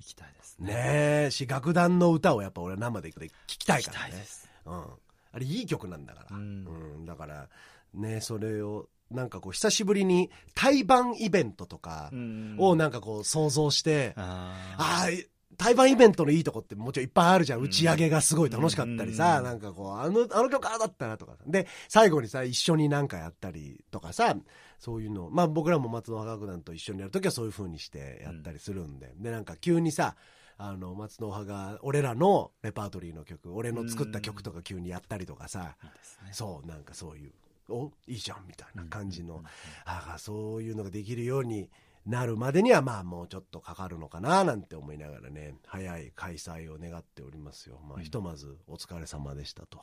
[0.01, 4.25] 行きたいですねねえ、し、楽団の歌をやっぱ俺生で聞きたいからね。
[4.67, 4.85] うん。
[5.33, 6.37] あれいい曲なんだから。
[6.37, 7.05] ううんん。
[7.05, 7.49] だから、
[7.95, 15.11] ね、それを、なんかこう、久しぶりに対バンイベントとかうんをなんかこう想像して、あああ、
[15.57, 17.59] 対バンイベントのいいとこってもちろんいっぱいあるじゃん。
[17.59, 21.35] うん打ち上げがすごい楽しかったりさ、うんなんかこう、あの、あの曲ああだったなとか。
[21.47, 24.35] で、最後にさ、一緒になんかやったりとかさ、
[24.79, 29.13] そういうの、まあ僕らも松野楽団と一緒にやるときはそういう風にしてやったりするんで。
[29.19, 30.17] で、なんか急にさ、
[30.57, 35.77] あの、松野派が、俺らのレパートリーの曲、俺の作った曲とか急にやったりとかさ。
[36.33, 37.33] そう、なんかそういう、
[37.71, 39.51] お、いいじゃんみたいな感じの、うんうんうん
[39.87, 41.71] ああ、そういうのができるように
[42.07, 47.81] なるまでには、まあもうちょっとかかるのかな、なんて思いながらね、早い開催を願っておりますよ。
[47.87, 49.81] まあ、うんひとまずお疲れ様でしたと。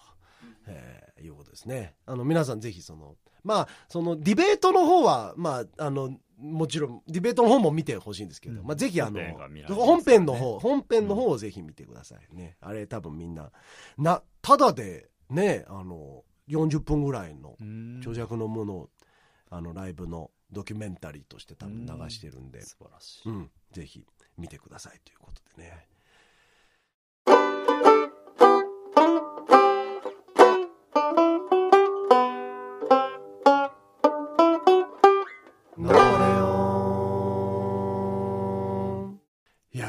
[0.68, 1.96] えーいうことですね。
[2.06, 12.58] あの、皆さんぜひその、まあ、そのディベートの方は、まあ、あの、もちろん、ディベートの方も見てほしいんですけど、うんまあ、ぜひあの本編ね本編の方、本編の方をぜひ見てくださいね。
[12.62, 13.52] あれ多分みんな、
[13.98, 18.02] な、ただで、ね、あの、40分ぐらいのうん。
[18.04, 18.90] 長尺のものを、
[19.50, 23.30] あの、ライブのドキュメンタリーとして多分流してるんで、素晴らしい。
[23.30, 24.06] うん、ぜひ
[24.38, 25.88] 見てくださいということでね。
[39.74, 39.88] いや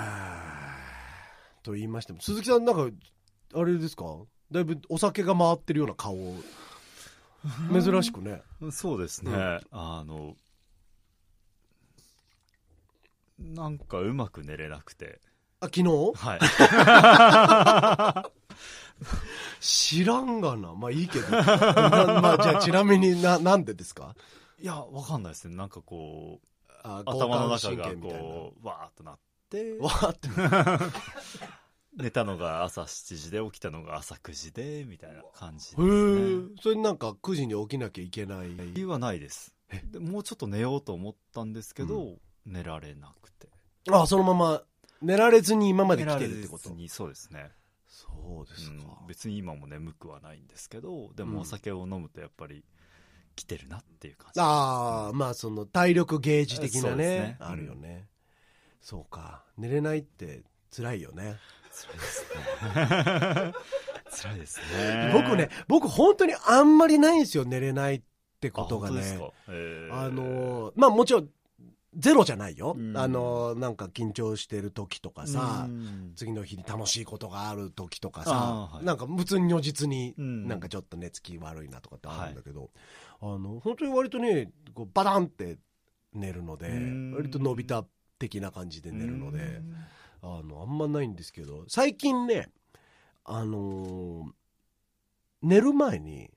[1.62, 2.88] ーと言いましても鈴木さんなんか
[3.54, 4.04] あれですか？
[4.50, 6.36] だいぶお酒が回ってるような顔を
[7.72, 9.32] 珍しくねそうですね。
[9.32, 10.34] うんあの、
[13.38, 15.20] なんかうまく寝れなくて。
[15.60, 16.12] あ昨日？
[16.14, 16.40] はい。
[19.60, 20.74] 知らんがな。
[20.74, 21.28] まあいいけど。
[21.30, 21.42] な
[22.20, 24.16] まあじゃあちなみにな、なんでですか？
[24.60, 25.54] いや、わかんないですね。
[25.56, 26.46] なんかこう、
[26.82, 27.92] あ頭の中が。
[27.94, 29.18] こう、わーっとなっ
[29.50, 30.28] て、わーって。
[31.98, 36.52] 寝たのが朝7時で、起きたのが朝9時で、みたいな感じへですね。
[36.56, 36.60] え。
[36.62, 38.54] それなんか9時に起きなきゃいけない。
[38.56, 39.54] 理由はないです。
[39.90, 43.48] でもうちょっと寝ようと思ったんですけど、寝られなくて。
[43.90, 44.62] あ、そのまま
[45.02, 46.70] 寝られずに今まで来てるってこと？
[46.70, 47.50] にそうですね。
[47.86, 48.08] そ
[48.44, 48.76] うですか。
[49.00, 52.64] うん別に今も眠くはないんですけど、でうんもお酒を飲むとやっぱり
[53.34, 54.40] 来てるなっていう感じ。
[54.40, 57.36] ああ、まあその体力ゲージ的なねね。
[57.40, 58.06] あるよね。
[58.80, 59.44] そうか。
[59.56, 60.42] 寝れないって
[60.74, 61.36] 辛いよね。
[61.86, 62.22] 辛いです
[63.44, 63.52] ね。
[64.10, 65.10] 辛いですね。
[65.14, 67.44] 僕ね、僕本当にあんまりないんですよ。
[67.44, 68.02] 寝れないっ
[68.40, 69.00] てあ、ことがね。
[69.90, 71.28] あのーまあもちろん、
[71.96, 72.74] ゼロじゃないよ。
[72.76, 82.70] うんあのーなんか緊張してる時とかさ、うん次の日に楽しいことがある時とかあさ、ーはいなんか普通に如実にうんなんかちょっと寝つき悪いなとかってあるんだけど、
[83.20, 85.58] あの、本当に割とね、こうバタンって
[86.12, 87.84] 寝るのでうん、割と伸びた
[88.18, 89.74] 的な感じで寝るので、うん
[90.22, 92.50] あの、あんまないんですけど、最近ね、
[93.24, 94.32] あのー
[95.40, 96.30] 寝る前に、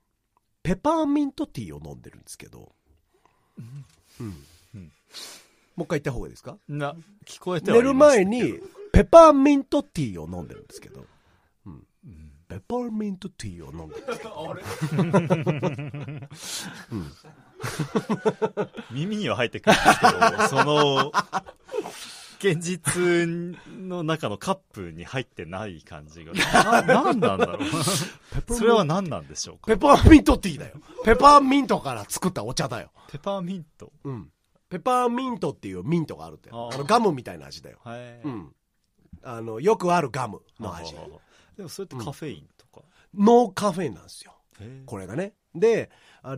[0.61, 2.71] ペパーミントティーを飲んでるんですけど、
[4.19, 4.35] うん。
[4.75, 4.91] うん。
[5.75, 6.57] もう一回言った方がいいですか？
[6.67, 8.59] な、聞こえては寝る前に、
[8.91, 11.07] ペパーミントティーを飲んでるんですけど、
[11.65, 11.83] うん。
[12.47, 14.55] ペパーミントティーを飲んでるんですけど、
[16.91, 17.11] うん。
[18.91, 20.05] 耳には入ってくるんですけ
[20.37, 21.11] ど、その、
[22.43, 23.27] 現実
[23.69, 27.61] の中のカップに入ってない感じが、な、なんなんだろう。
[28.53, 29.67] それは何なんでしょうか？
[29.67, 30.75] ペパーミントティーだよ。
[31.05, 32.91] ペパーミントから作ったお茶だよ。
[33.11, 33.91] ペパーミント？
[34.03, 34.31] うん。
[34.69, 36.49] ペパーミントっていうミントがあるって。
[36.51, 37.79] あの、ガムみたいな味だよ。
[37.83, 38.21] はい。
[38.23, 38.55] うん。
[39.23, 40.95] あの、よくあるガムの味。
[40.95, 41.01] あ
[41.57, 42.85] でもそれってカフェインとか？
[43.13, 44.33] ノーカフェインなんですよ。
[44.85, 45.33] これがね。
[45.53, 45.91] で、
[46.23, 46.37] あの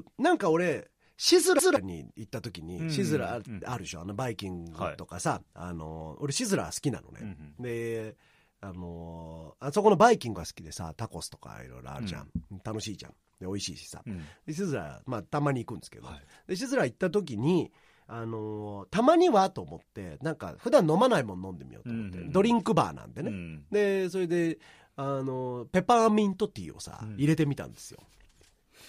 [0.00, 7.36] ーなんか俺、シズラに行った時に、うんシズラあるでしょ、あのバイキングとかさ、あのー俺シズラ好きなのね。
[7.58, 8.16] で、
[8.60, 12.28] あのーあそこのバイキングが好きでさ、タコスとかいろいろあるじゃん。
[12.64, 13.12] 楽しいじゃん。
[13.40, 14.02] で、美味しいしさ。
[14.06, 17.72] うんで、シズラ、まあ、たまに行くんですけど、はいで、シズラ行った時に、
[18.08, 23.30] あのーたまにはと思って、なんか、普段飲まないもの飲んでみようと思って、うんうんドリンクバーなんでね。
[23.30, 24.58] うんで、それで、
[24.96, 28.00] あの、ペパーミントティーをさ、うん入れてみたんですよ。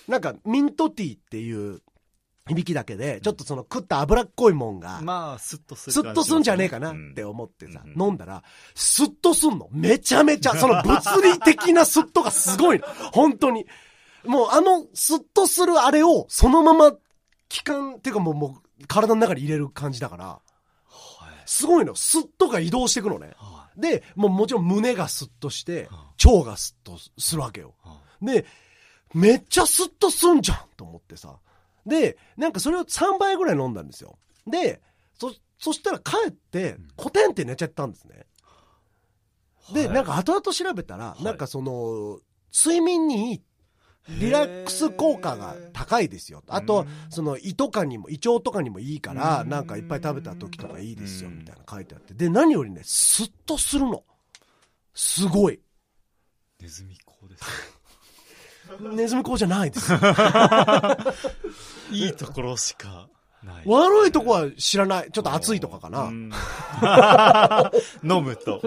[0.07, 1.81] なんか、ミントティーっていう
[2.47, 8.43] 響きだけで、ちょっとその食った脂っこいもんが、まあ、スッとするスッとすんじゃねえかなって思ってさ、飲んだら、
[8.75, 9.69] スッとすんの。
[9.71, 12.85] めちゃめちゃ、その物理的なスッとがすごいの。
[13.11, 13.65] 本当に。
[14.25, 16.93] もうあの、スッとするあれを、そのまま、
[17.49, 21.43] 気管、っていうかもう、もう、体の中に入れる感じだから、はい。
[21.45, 21.95] すごいの。
[21.95, 23.33] スッとが移動していくのね。
[23.37, 27.75] はで、もうもちろん胸がスッとしては、腸がスッとするわけよ。
[28.21, 28.45] で、
[29.13, 31.37] めっちゃスッとすんじゃんと思ってさ。
[31.87, 34.17] で、なんかそれを3杯ぐらい飲んだんですよ。
[34.45, 34.81] で、
[35.13, 38.25] そ、そしたら帰って、コテンって寝ちゃったんですね。
[39.73, 42.19] で、はいなんか後々調べたら、いなんかその、
[42.53, 43.41] 睡眠にいいっ
[44.09, 46.41] リラックス効果が高いですよ。
[46.47, 52.13] あと、その胃とかにも、胃腸とかにもいいから、うんなんかいっぱい食べた時とかいいですよ、みたいな書いてあって。
[52.13, 54.03] で、何よりね、スッとするの。
[54.93, 55.59] すごい。
[56.59, 57.43] ネズミ講です。
[58.79, 59.93] ネズミ講じゃないです。
[61.91, 63.07] いいところしか。
[63.65, 65.11] 悪いとこは知らない。
[65.11, 66.03] ちょっと熱いとかかな。
[66.03, 66.31] うん
[68.03, 68.61] 飲むと。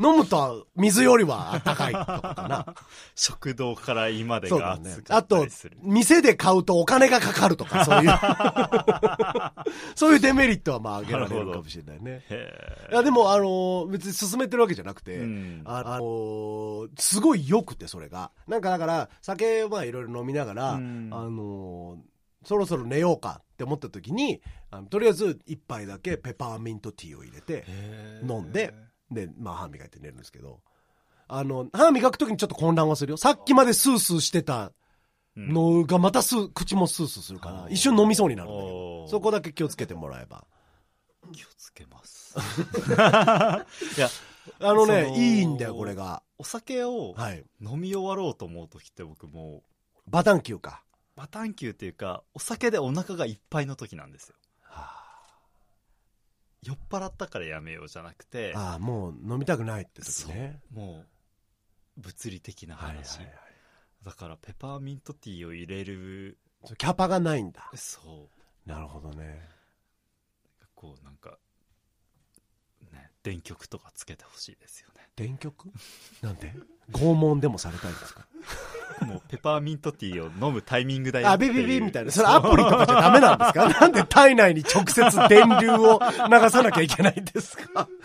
[0.00, 2.66] 飲むと水よりは高いとかかな。
[3.14, 5.02] 食堂から胃までが熱。
[5.02, 8.10] かあとったりする。、店で買うとお金がかかるとか、そういう。
[9.94, 12.24] そういうデメリットはまあ挙げられるかもしれないね。
[12.28, 18.30] へいや、でも、あのー別に進めてるわけじゃなくて、うんああのーすごい良くて、それが。
[18.48, 22.13] なんかだから、酒はいろいろ飲みながら、うんあのー
[22.44, 27.64] そろそろ寝ようかって思った時に、あのとりあえず一杯だけペパーミントティーを入れて、
[28.22, 28.74] 飲んで、
[29.10, 30.60] で、まあ歯磨いて寝るんですけど、
[31.28, 33.16] あの、歯磨く時にちょっと混乱はするよ。
[33.16, 34.72] さっきまでスースーしてた
[35.36, 40.44] うんのがまたスー、口もスースーするから、一瞬飲みそうになるんだけおど、ーそこだけ気をつけてもらえば。
[41.32, 42.36] 気をつけます。
[43.98, 44.08] いや、
[44.60, 46.22] あのねいいんだよ、これが。
[46.38, 47.44] お酒をはい。
[47.60, 49.62] 飲み終わろうと思う時って僕も
[50.06, 50.83] う、バタンキューか。
[51.16, 54.36] バタンキューっていうか、お酒でお腹がいっぱいの時なんですよ。
[56.64, 60.60] 酔っ払ったからやめようじゃなくて、ああ、もう飲みたくないって時そうね。
[60.72, 61.04] も
[61.98, 63.18] う、物理的なはいはい話。
[63.18, 63.32] はい。
[64.02, 66.38] だから、ペパーミントティーを入れる、
[66.78, 67.70] キャパがないんだ。
[67.74, 68.30] そ
[68.66, 69.46] う、なるほどね。
[70.74, 71.38] こうなんか、
[72.94, 75.02] ね、電極とかつけてほしいですよね。
[75.16, 75.66] 電極？
[76.22, 76.52] なんで
[76.90, 78.26] 拷問でもされたいんですか？
[79.06, 81.36] もうペパーミントティーを飲むタイミングだよあ。
[81.36, 82.12] ビビビみたいな。
[82.12, 83.68] それアプリとかじゃダメなんですか？
[83.80, 87.88] なんで体内に直接電流を流さなきゃいけないんですか？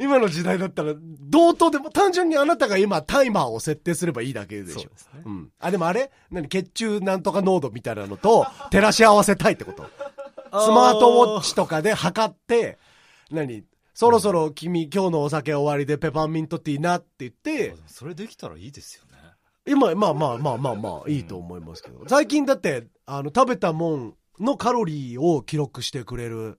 [0.00, 4.90] 今の時代だったら、同等でも単純にあなたが今タイマーを設定すればいいだけでしょ。
[4.96, 5.22] そうね。
[5.26, 5.50] うん。
[5.60, 6.10] あ、でもあれ？
[6.30, 9.84] 何血中なんとか濃度みたいなのと照らし合わせたいってこと？
[9.84, 12.78] スマートウォッチとかで測って、
[13.32, 13.64] 何？
[13.94, 19.12] そろそろ君今日のお酒終わりでペパーミントティーなって言ってそれできたらいいですよね。
[19.66, 22.02] 今、まあまあまあまあまあ、いいと思いますけど。
[22.08, 26.58] 最近だって、あの、食べたもんのカロリーを記録してくれる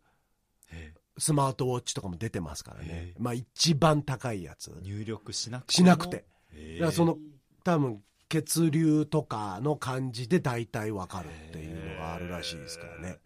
[0.72, 2.92] えスマートウォッチとかも出てますからねへ。
[3.10, 4.70] えまあ一番高いやつ。
[4.70, 5.72] だ入力しなくても？
[5.74, 6.26] しなくて。
[6.54, 7.18] えからその、
[7.64, 13.18] 多分、血流とかの感じで大体わかるっていうのがあるらしいですからね。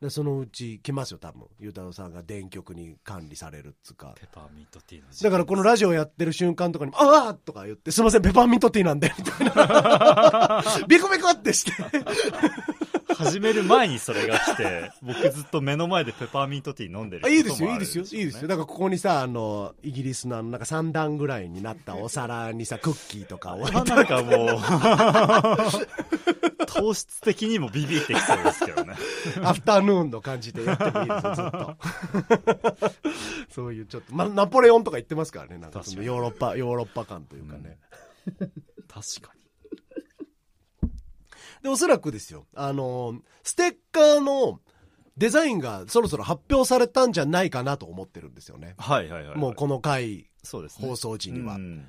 [0.00, 1.42] でそのうち来ますよ、多分。
[1.58, 4.14] ゆうたろうさんが電極に管理されるっつうか。
[4.20, 10.62] ペパーミントティーの時だからこのラジオやってる瞬間とかにも、ああとか言って、すいません、ペパーミントティーなんで、みたいな。
[10.86, 11.72] ビクビクってして。
[13.18, 18.42] 始める前にそれが来て、 僕ずっと目の前でペパーミントティー飲んでるあいいですよ、いいですよ、いいですよ。
[18.42, 24.58] ねだからここにさ、あの、イギリスのあの、なんか3段ぐらいになったお皿にさ、クッキーとか置いてなんかもう、
[26.66, 28.94] 糖質的にもビビってきそうですけどね。
[29.42, 31.76] アフタヌーンの感じでやってもいいですよ、ずっと。
[33.50, 37.78] そういうちょっと、ま、ナポレオンとか言ってますからね、なんかそのヨーロッパ、ヨーロッパ感というかね。
[38.88, 39.37] 確かに。
[41.62, 44.60] で、おそらくですよ、あの、ステッカーの
[45.16, 48.74] デザインがそろそろ発表されたんじゃないかなと思ってるんですよね。
[48.78, 49.38] はいはいはい、はい。
[49.38, 50.88] もうこの回、そうですね。
[50.88, 51.56] 放送時には。
[51.56, 51.86] うん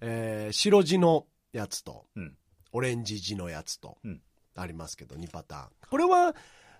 [0.00, 2.36] えー白地のやつと、うん
[2.74, 4.22] オレンジ地のやつとうん、
[4.56, 5.68] ありますけど、2パターン。
[5.90, 6.34] これは、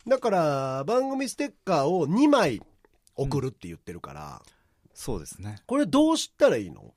[0.09, 2.63] だから、番組ステッカーを2枚
[3.15, 4.43] 送るって言ってるから、
[4.95, 5.59] そうですね。
[5.67, 6.95] これどうしたらいいの？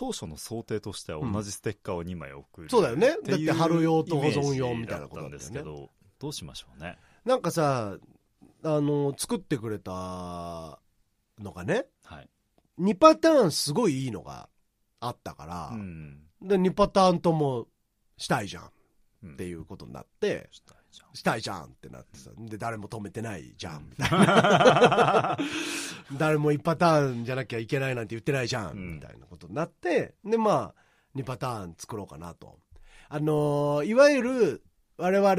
[0.00, 6.96] 当初の想定としては同じステッカーを2枚送る、そうだよねだって貼る用と保存用みたいなことイメージだったんですけど、どうしましょうね。
[7.26, 7.98] なんかさ、
[8.64, 10.80] あの、作ってくれた
[11.38, 12.30] のがね、はい。
[12.80, 14.48] 2パターンすごいいいのが
[15.00, 16.22] あったから、うん。
[16.40, 17.66] で、2パターンとも
[18.16, 18.70] したいじゃんっ
[19.24, 20.79] うんていうことになって、したいじゃん。
[21.14, 25.38] したいじゃんってなってさ、で、誰も止めてないじゃん、みたいな。
[26.18, 28.94] 誰も1パターンじゃなきゃいけないなんて言ってないじゃん、うん。
[28.94, 30.74] みたいなことになって、で、まあ、
[31.16, 32.58] 2パターン作ろうかなと。
[33.08, 34.64] あのーいわゆる
[34.96, 35.34] 我々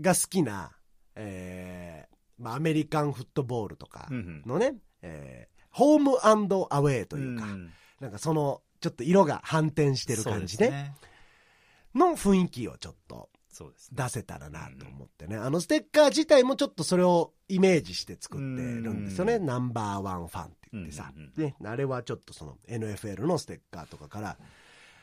[0.00, 0.72] が好きな、
[1.14, 10.94] えーまあ、アメリカンフットボールとかうんのね、えーホームアウェイというか、んなんかその、ちょっと色が反転してる感じですね。
[11.94, 14.02] の雰囲気をちょっとそうですね。
[14.02, 15.36] 出せたらなと思ってね。
[15.38, 19.36] あのステッカー自体もちょっとそれをイメージして作ってるんですよね。
[19.36, 21.32] うんナンバーワンファンって言ってさうんうん。
[21.34, 21.56] うんね。
[21.64, 24.36] あれはちょっとその NFL のステッカーとかから、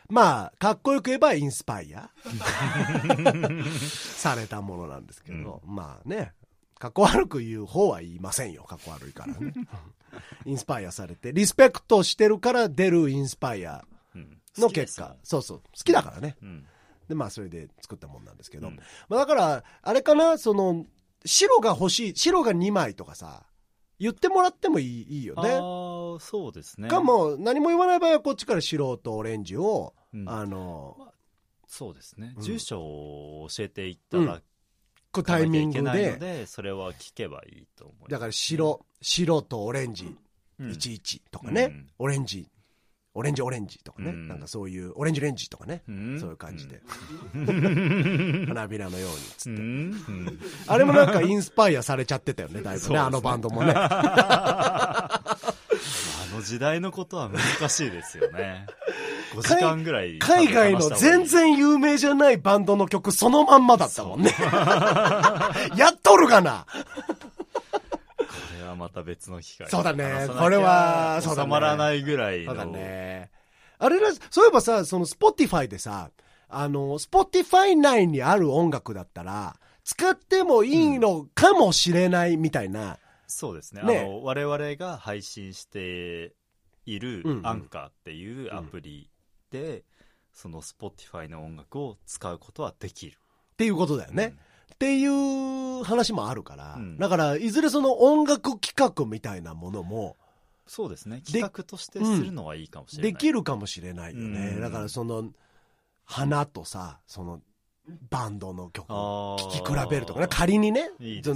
[0.07, 2.11] まあ、かっこよく言えばインスパイア
[4.19, 6.33] されたものなんですけど、まあね、
[6.77, 8.65] かっこ悪く言う方は言いませんよ。
[8.65, 9.53] かっこ悪いからね。
[10.45, 15.15] インスパイアされて、リスペクトしてるから出るインスパイアうんの結果。
[15.23, 15.59] そうそう。
[15.59, 16.37] 好きだからね。
[16.43, 16.67] うん。
[17.07, 18.67] で、まあ、それで作ったもんなんですけど。
[18.67, 18.75] うん
[19.09, 20.85] まあ、だから、あれかな、その、
[21.25, 23.43] 白が欲しい、白が2枚とかさ、
[23.99, 25.49] 言ってもらってもいいいいよあね。
[25.53, 26.89] あ、そうですね。
[26.89, 30.97] かも、何も言わない場合はこっちから白とオレンジを、うんあの、
[31.67, 32.33] そうですね。
[32.37, 34.41] うん住所を教えていただ
[35.11, 38.11] こうかなきゃタイミングで、で、それは聞けばいいと思います。
[38.11, 40.05] だから白、白とオレンジ、
[40.59, 42.47] うん11とかね、うんオレンジ、
[43.15, 46.82] オレンジオレンジとかね、うんなんかそういう、オレンジレンジとかね、うんそういう感じで、
[47.36, 49.62] うん 花びらのようにつって。
[50.67, 53.73] あれもなんかインスパイアされちゃってたよね、だいぶね、ねあのバンドもね。
[53.78, 55.21] あ
[56.34, 58.65] の時代のことは難しいですよね。
[59.36, 60.19] 5時間ぐらい。
[60.19, 61.26] 海外の全。
[61.26, 64.34] 然有名じゃないバンドの曲そのまんまだったもんね。
[65.78, 66.65] やっとるがな。
[68.84, 69.69] また別の機会。
[69.69, 72.48] そうだねこれはそうだね収まらないぐらいの。
[72.48, 73.32] そうだね。
[73.80, 76.12] あれら、そういえばさ、その Spotify でさ、
[76.50, 83.00] あの、Spotify 内にある音楽だったら、使ってもいいのかもしれないみたいな。
[83.28, 83.84] そうですね。
[83.84, 86.34] ねあの、我々が配信して
[86.86, 89.10] いるうんうんアンカーっていうアプリ
[89.50, 89.84] で、
[90.34, 93.17] その Spotify の音楽を使うことはできる。
[93.54, 94.36] っていうことだよね。
[94.84, 100.17] っていう話もあるから、うんだから、いずれその音楽企画みたいなものも、
[100.67, 101.22] そうですね。
[101.26, 103.13] 企画としてするのはいいかもしれない。
[103.13, 104.52] できるかもしれないよね。
[104.56, 105.30] うんだからその、
[106.04, 107.39] 花とさ、その、
[108.10, 110.89] バンドの曲を聴き比べるとかね、仮にね、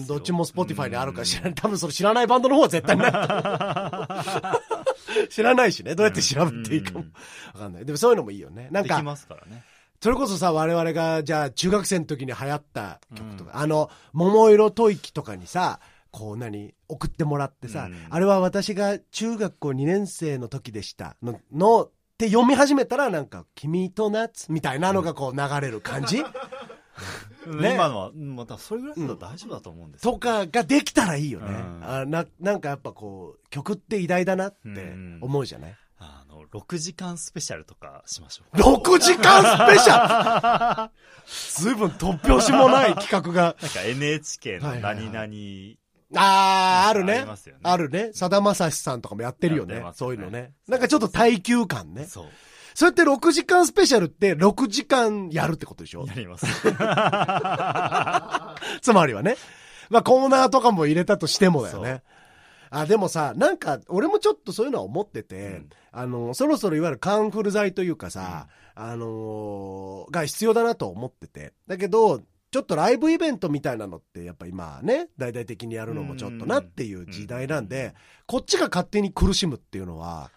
[0.07, 1.53] どっちも Spotify にあるか知らない。
[1.55, 3.11] 多分それ知らないバンドの方は絶対ない。
[5.29, 7.11] 知らないしね、どうやって調べていいかもうん
[7.53, 7.85] わかんない。
[7.85, 8.69] でもそういうのもいいよね。
[8.71, 9.63] なんか、できますからね。
[10.01, 15.79] それこそさ、我々が、じゃあ中学生の時に流行った曲とか、あの、桃色吐息とかにさ、
[16.11, 17.95] こう何、送ってもらってさ、うん。
[18.09, 26.23] あれは私が中学校2年生の時でしたの、の、って読み始めたらなんか、君と夏みたいなのがこう流れる感じ、
[27.47, 27.73] ね。
[27.75, 30.13] 今のは、うんまたそれぐらいだったら大丈夫だと思うんですよ。
[30.13, 31.47] とかができたらいいよね。
[31.47, 31.79] うん。
[31.83, 38.57] あななんかやっぱこう、曲って偉大だなって思うじゃない、あの、6時間スペシャルとかしましょう。
[38.57, 40.91] 6時間スペシャル？
[41.27, 43.55] ずいぶん突拍子もない企画が。
[43.61, 45.77] なんか NHK のはいはい
[46.15, 47.13] あー、あるね。
[47.15, 48.11] ありますよねあるね。
[48.13, 49.83] さだまさしさんとかもやってるよね。
[49.93, 50.53] そういうのね。
[50.67, 52.05] なんかちょっと耐久感ね。
[52.05, 52.25] そう。
[52.75, 56.05] そうやって6時間スペシャルって6時間やるってことでしょ？
[56.07, 56.45] やります。
[58.81, 59.35] つまりはね。
[59.89, 62.03] まあコーナーとかも入れたとしてもだよね。
[62.69, 71.53] あ、でもさ、なんか、俺もちょっとそういうのは思ってて、うんあの、そろそろいわゆるカンフル剤というかさ、あのーが必要だなと思ってて。
[71.67, 77.93] だけど、ちょっとライブイベントみたいなのって、やっぱ今ね、大々的にやるのもちょっとなっていう時代なんで、
[78.25, 80.31] こっちが勝手に苦しむっていうのは、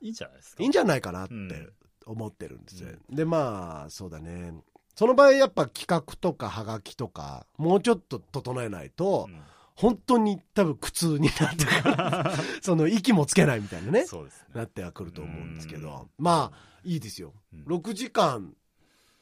[0.00, 0.62] いいんじゃないですか？
[0.62, 1.72] いいんじゃないかなってうん
[2.06, 2.90] 思ってるんですよ。
[3.08, 4.52] で、まあ、そうだね。
[4.96, 9.40] その場合やっぱ企画とかハガキとか、もうちょっと整えないと、うん
[9.74, 12.62] 本当に多分苦痛になってくる。
[12.62, 14.06] その息もつけないみたいなね。
[14.06, 14.46] そうですね。
[14.54, 16.08] なってはくると思うんですけうんど。
[16.18, 17.32] まあ、いいですよ。
[17.52, 18.54] うん6時間、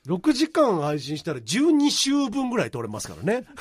[0.06, 3.46] 6時間配信したら12週分ぐらい取れますからね。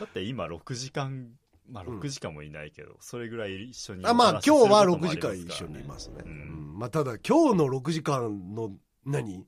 [0.00, 1.30] だって今6時間、
[1.68, 4.06] まあ6時間もいないけど、それぐらい一緒に。
[4.06, 6.22] あまあ今日は6時間一緒にいますね。
[6.24, 6.32] ううん
[6.74, 8.72] んまあただ今日の6時間の
[9.04, 9.46] 何？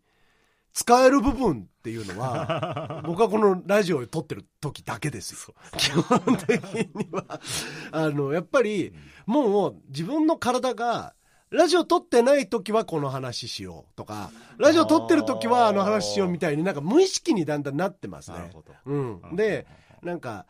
[0.73, 5.55] 使える部分っていうのは、 僕はこのラジオを撮ってる時だけですよ。
[5.77, 6.63] 基本的
[6.95, 7.41] には。
[7.93, 8.93] あの、やっぱり、
[9.27, 11.15] もう自分の体が、
[11.51, 18.39] ラジオ撮ってない時はこの話しようとか、ラジオ撮ってる時はあの話しようみたいになんか無意識にだんだんなってますね。
[18.39, 18.75] なるほど。
[18.85, 19.37] うん。
[19.37, 19.67] で、
[20.03, 20.47] なんか、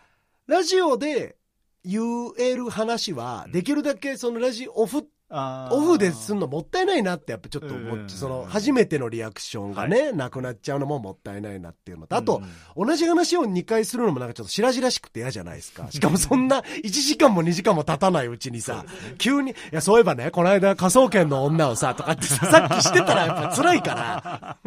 [0.47, 1.37] ラジオで
[1.85, 12.43] 言える話は、できるだけそのラジオオフ、オフですんのもったいないなってやっぱちょっと思うんって、その初めてのリアクションがね、なくなっちゃうのももったいないなっていうのと、あと、
[12.75, 15.87] 同じ話を2回するのもなんかちょっと白々しくて嫌じゃないですか。
[15.93, 18.87] しかもそんな1時間も2時間も経たないうちにさ、
[19.19, 24.57] 急に、いや、そういえばね、この間科捜研の女をさ、とかってささっきしてたらやっぱ辛いから。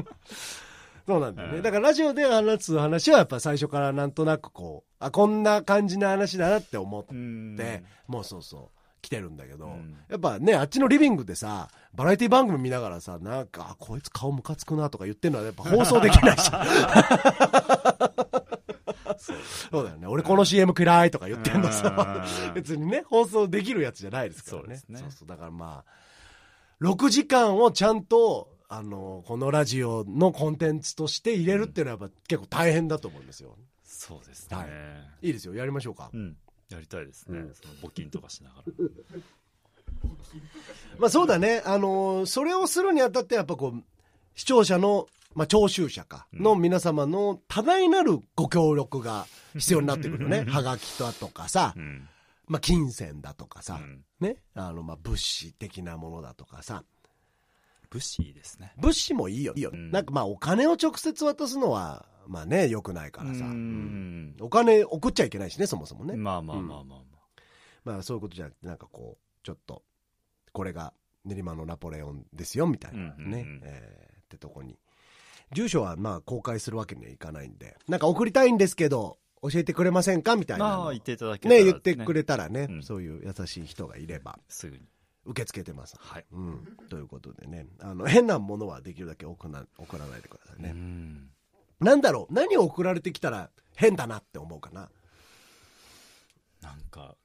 [1.08, 1.58] そうなんだよね。
[1.58, 7.58] うんだからラジオで話す話はやっぱ最初からなんとなくこう、あ、こんな感じの話だなって思って、うん
[8.08, 8.81] もうそうそう。
[9.02, 16.68] 来てるんだけど、うんやっぱね、あっちのリビングでさ、バラエティ番組見ながらさ、なんか、あこいつ顔ムカつくなとか言ってるのはやっぱ放送できないじゃん。
[19.72, 20.08] そうだよね。
[20.08, 24.64] 俺この CM 嫌いとか言ってんのさ、うん別にね、放送できるやつじゃないですからね。
[24.64, 25.28] そうですねそうそう。
[25.28, 33.58] だからまあ、6時間をちゃんと、あの、このラジオのコンテンツとして入れるっていうのはやっぱ結構大変だと思うんですよ。
[33.84, 34.58] そうですね。
[34.58, 34.64] は
[35.22, 35.54] いいいですよ。
[35.54, 36.10] やりましょうか。
[36.14, 36.36] うん。
[36.76, 37.40] やりたいですね。
[37.40, 38.64] うんその募金とかしながら。
[40.98, 41.62] まあそうだね。
[41.66, 43.84] あのーそれをするにあたってやっぱこう、
[44.36, 49.26] 視聴者の、まあ聴衆者か、の皆様の多大なるご協力が
[49.58, 50.46] 必要になってくるよね。
[50.46, 52.08] はがきととかさう、ん。
[52.48, 54.38] まあ金銭だとかさ、うんね。
[54.56, 56.84] あの、まあ物資的なものだとかさ、
[57.90, 58.74] 武士ですね。
[58.78, 59.54] 物資もいいよ。
[59.56, 59.72] いいよ。
[59.74, 63.46] うんなんかまあお金を直接渡すのは、まあね、良くないからさ。
[63.46, 64.36] ううんん。
[64.42, 66.16] お金送っちゃいけないしね、そもそもね。
[66.16, 66.96] まあまあまあまあま
[67.84, 69.84] まあそういうことじゃなくて、なんかこう、ちょっと、
[70.52, 70.94] これが
[71.26, 74.78] 練馬のナポレオンですよ、みたいなね、えーってとこに。
[75.54, 80.36] 住所はまあ公開するわけにはいかないんで、なんか送りたいんですけど、教えてくれませんか？
[80.36, 80.84] みたいなの。
[80.84, 84.84] まあ、言っていただけたらね、言ってくれたらね、うんそういう優しい人がいれば、すぐに。
[85.26, 85.96] 受け付けてます。
[86.00, 86.26] はい。
[86.32, 86.78] うん。
[86.90, 90.72] ということでね、あの、変なものはできるだけ送ら送らないでくださいね。
[90.72, 91.30] うん。
[91.82, 94.90] なんだろう何を送られてきたら変だなって思うかな
[96.62, 97.16] なんか、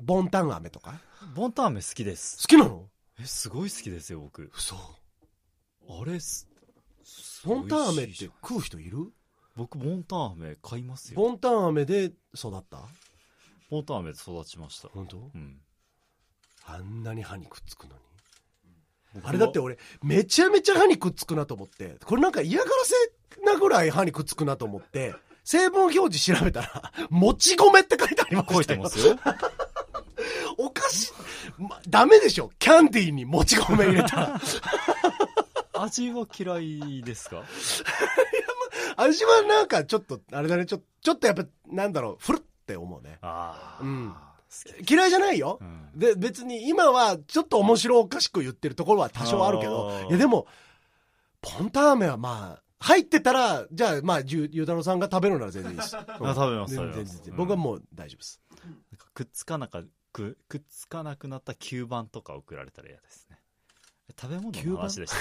[0.00, 1.00] ボンタン飴とか？
[1.34, 2.38] ボンタン飴好きです。
[2.42, 2.88] 好きなの？
[3.18, 4.52] え、すごい好きですよ、僕。
[4.56, 4.76] 嘘。
[4.76, 6.48] あれす、
[7.44, 9.12] ボンタン飴って食う人いる？
[9.56, 11.20] 僕、ボンタン飴買いますよ。
[11.20, 12.78] ボンタン飴で育った？
[13.70, 14.88] ボンタン飴で育ちました。
[14.88, 15.30] 本当？
[15.34, 15.60] うん。
[16.66, 18.00] あんなに歯にくっつくのに。
[19.16, 25.14] 僕あれだって俺、めちゃめちゃ歯にくっつくなと思って、これなんか嫌がらせなぐらい歯にくっつくなと思って、
[25.44, 28.78] 成分表示調べたら、 もち米って書いてありま書いしたよ。
[28.78, 29.18] てますよ。
[30.58, 31.12] おかしい、
[31.62, 34.40] ま、ダメでしょキャンディーにもち米入れたら。
[35.78, 37.42] 味は嫌いですか？
[38.96, 43.18] 味はなんかちょっと、あれだね、ちょちょっとやっぱ、なんだろう、ふるって思うね。
[43.20, 43.82] ああ。
[43.82, 44.14] うん。
[44.88, 45.64] 嫌いじゃないよう。
[45.64, 45.98] ん。
[45.98, 50.46] で、別に今はちょっと面白おかしく言ってるところは多少あるけどいやでも、
[51.40, 55.96] ポンターメはまあ、入ってたら、じゃあまあ、ゆうたろうさんが食べるなら全然いいです。
[55.98, 56.24] うん食べ
[56.56, 58.40] ます全然僕はもう大丈夫です。
[58.90, 59.82] なんかくっつかなか
[60.12, 63.38] くくっつかなくなった吸盤とか送られたら嫌ですね
[64.18, 65.12] 食べ物の話でし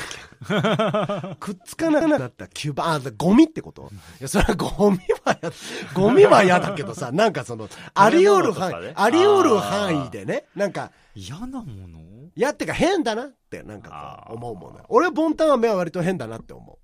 [0.47, 2.93] たっ くっつかなくなったキューバ？
[2.93, 3.89] あ、ゴミってこと？
[4.19, 5.51] いや、それはゴミはや、
[5.93, 8.93] ゴミは嫌だけどさ、 なんかその、あり得る範囲、ね。
[8.95, 11.99] あり得る範囲でね、なんか、け嫌なもの？
[12.37, 14.77] いやってか変だなってなんかこう思うもの。
[14.79, 16.77] よ俺ボンタン飴は割と変だなって思う、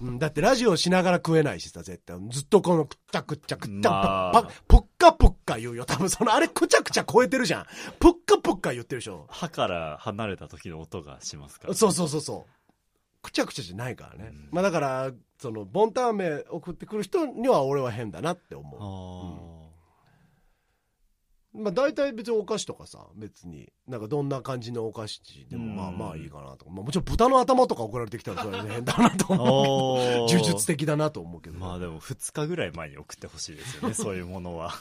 [0.00, 2.18] うん、だってラジオしながら食えないしさ絶対。
[2.30, 4.32] ずっとこのくっちゃくっちゃくっちゃ、まあ。
[4.32, 5.84] パパぷっかぷっか言うよ。
[5.86, 7.66] 多分そのあれくちゃくちゃ超えてるじゃん。
[7.98, 9.26] ぷっかぷっか言ってるでしょ。
[9.30, 13.22] 歯から離れた時の音がしますから、そうそうそうそう。
[13.22, 14.48] くちゃくちゃじゃないからね、うん。
[14.52, 19.62] まあだからそのボンタン飴送ってくる人には俺は変だなってあ思ー。
[19.62, 19.65] う
[21.56, 23.72] まあ大体別にお菓子とかさ別に。
[23.88, 25.76] なんかどんな感じのお菓子でもうん。
[25.76, 29.48] まあまあいいかなとか、まあ、もちろん豚の頭とか送られてきたらそれは変だなと思う。
[29.48, 30.18] おー。
[30.32, 34.72] 呪術的だなと思うけど、まあでも2日ぐらい前に送ってほしいですよねそういうものは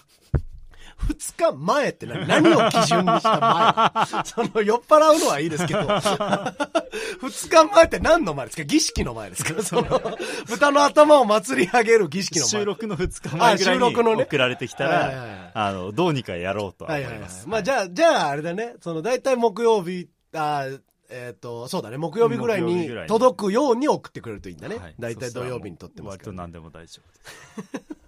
[0.98, 4.24] 二日前って何何を基準にした前？
[4.26, 5.82] その酔っ払うのはいいですけど、
[7.22, 8.64] 二日前って何の前ですか？
[8.64, 9.62] 儀式の前ですか？
[9.64, 10.02] その、
[10.48, 12.50] 豚の頭を祭り上げる儀式の前。
[12.50, 14.16] 収録の2日前ぐらいあ収録のね。
[14.18, 15.16] に送られてきたはいはいはい。
[15.28, 17.30] ら、あの、どうにかやろうとははいはいはい思い。
[17.30, 17.48] ます。。
[17.48, 20.66] まあじゃあ、じゃああれだね、その大体木曜日、あ
[21.12, 24.78] えっ、と、そうだね、木曜日ぐらいに届くように送ってくれるといいんだね。
[24.78, 24.96] はい。
[24.98, 28.05] 大体土曜日に撮ってますから、割と何でも大丈夫です。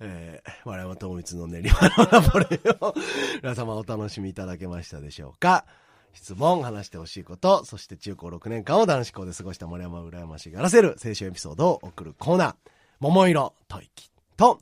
[0.00, 2.46] えー、我山智光の練馬のラボレ
[2.80, 2.94] を
[3.42, 5.64] 皆様お楽しみいただけましたでしょうか。
[6.14, 12.54] 質問、話してほしいこと、そして中高6年間を男子校で過ごした森山を羨ましがらせる青春エピソードを送るコーナー、
[13.00, 14.60] 桃色吐息と、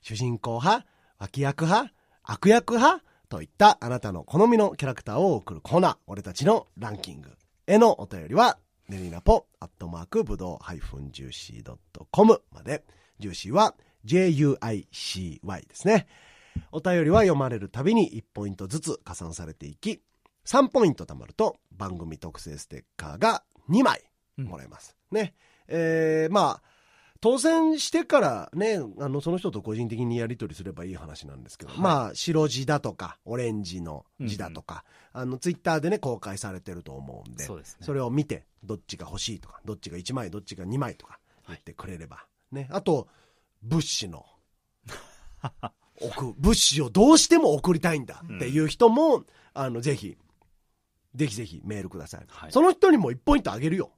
[0.00, 0.86] 主人公派、
[1.18, 1.92] 脇役派、
[2.24, 7.30] 悪役派といったあなたの好みのキャラクターを送るコーナー、俺たちのランキング
[7.66, 8.58] へのお便りは、
[8.88, 11.76] ネリナポ、アットマーク、ぶどう、ハイフン、ジューシー
[12.10, 12.84] .com まで、
[13.18, 13.74] ジューシーは
[14.04, 16.06] JUICY ですね。
[16.70, 20.02] お便りは読まれるたびに1ポイントずつ加算されていき、
[20.46, 24.02] 3ポイント貯まると番組特製ステッカーが2枚
[24.36, 24.96] もらえます。
[25.10, 25.34] ね。
[25.68, 26.62] えー、まあ、
[27.20, 42.26] 当選してからね、あの、その人と個人的にやり取りすればいい話なんですけど、はいまあ、白字だとか、オレンジの字だとか、あの、ツイッターでね、公開されてると思うんで、そねそれを見て、どっちが欲しいとか、どっちが1枚、どっちが2枚とか言ってくれれば。
[42.50, 42.66] ね。
[42.72, 43.06] あと、
[43.62, 44.24] 物資の、
[46.00, 50.16] 送、物資をどうしても送りたいんだっていう人も、あの、ぜひ、
[51.14, 52.24] ぜひぜひメールください。
[52.26, 53.90] はいその人にも1ポイントあげるよ。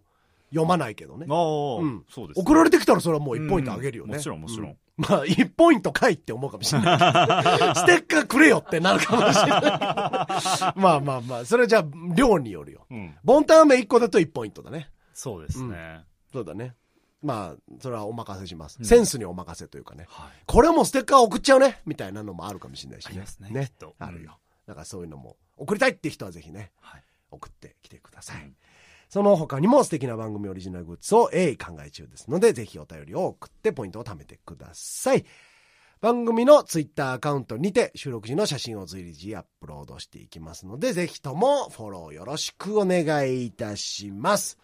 [0.50, 1.26] 読まないけどね。
[1.28, 4.12] ああ、うんそうですね、送られてきたらそれはもう1ポイントあげるよね。
[4.12, 6.98] うんもちろんもちろんうまあ、1ポイントかいって思うかもしれない。
[7.74, 9.60] ステッカーくれよってなるかもしれない。
[10.78, 11.84] まあまあまあ、それはじゃあ、
[12.14, 12.86] 量によるよ。
[12.88, 13.16] うん。
[13.24, 14.90] ボンタン飴1個だと1ポイントだね。
[15.12, 16.04] そうですね。
[16.32, 16.76] そうだね。
[17.24, 18.76] まあ、それはお任せします。
[18.78, 20.06] うんセンスにお任せというかね。
[20.08, 20.30] はい。
[20.46, 23.10] これもステッカー送っちゃうねみたいなのもあるかもしれないしね。
[23.10, 24.38] ありますねきっとあるよ。
[24.66, 28.42] だからそういうのも送りたいって人はぜひね、はい送ってきてください。
[28.42, 28.56] うん
[29.08, 35.24] その他にも素敵な番組オリジナルグッズを鋭意考え中ですので、ぜひお便りを送ってポイントを貯めてください。
[36.00, 44.58] 番組のツイッターアカウントにて収録時の写真を随時アップロードしていきますので、ぜひともフォローよろしくお願いいたします。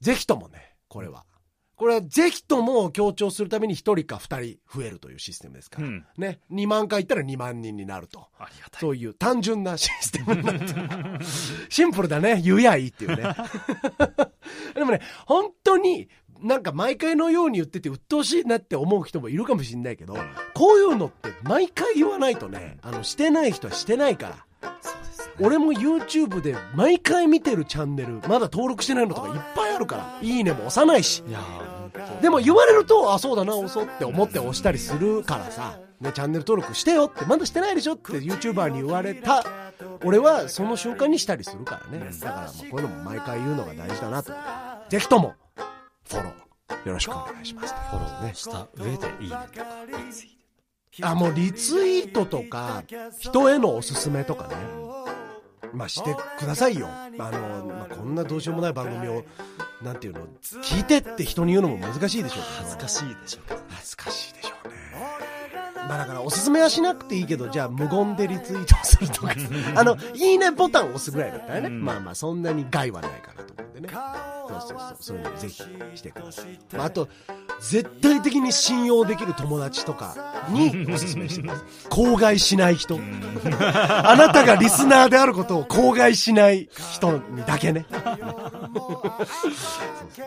[0.00, 1.24] ぜひともね、これは。
[1.78, 5.86] これはぜひとも強調するために1人か2人増えるというシステムですから。
[5.86, 6.40] うんね。
[6.50, 8.26] 2万回いったら2万人になると。
[8.36, 8.80] ありがたい。
[8.80, 11.24] そういう単純なシステムになってる。
[11.70, 12.42] シンプルだね。
[12.42, 13.32] 言やいいっていうね。
[14.74, 16.08] でもね、本当に
[16.40, 20.16] なんか毎回のように言ってて鬱陶しいなって思う人もいるかもしれないけど、
[20.54, 24.46] こういうのって毎回言わないとね、あの、してない人はしてないから。
[24.80, 25.34] そうですね。
[25.40, 31.22] 俺も YouTube で毎回見てるチャンネル、まだ登録してないのとかいっぱいあるから、いいねも押さないし。
[31.26, 31.68] いやー
[32.22, 39.44] でも言われると、あ、そうだな、押そうって思って押したりするからさ、ね、チャンネル登録してよって、まだしてないでしょって YouTuber に言われた、
[40.04, 42.10] 俺はその瞬間にしたりするからね。
[42.20, 44.32] だからまあこういうのも毎回言うのが大事だなと。
[44.88, 45.34] ぜひとも、
[46.08, 47.74] フォロー、よろしくお願いします。
[47.90, 49.66] フォローした上でいいねとか、
[51.02, 52.82] あ、もうリツイートとか、
[53.18, 54.56] 人へのおすすめとかね。
[55.72, 56.88] まあしてくださいよ。
[56.88, 59.24] あの、まあ、こんなどうしようもない番組を、
[59.82, 60.20] なんていうの、
[60.62, 63.58] 聞いてって人に言うのも難しいでしょう恥ずかしいでしょう。
[63.68, 65.37] 恥ずかしいでしょうね。
[65.88, 69.34] まあだからおすすめはしなくていいけど、じゃあ無言でリツイートするとか、
[69.74, 73.88] あの、いいねボタンを押すぐらいだったらね、うんまあまあそんなに害はないかなと思うんでね。
[74.48, 75.62] そうそうそう、そういうのぜひ
[75.94, 76.58] してください。
[76.74, 77.08] まああと、
[77.60, 80.14] 絶対的に信用できる友達とか
[80.50, 81.64] におすすめしてください。
[81.88, 82.98] 口外しない人。
[83.00, 87.86] あなたがリスナーであることを口外しない人にだけね。
[87.90, 90.26] そうそうそう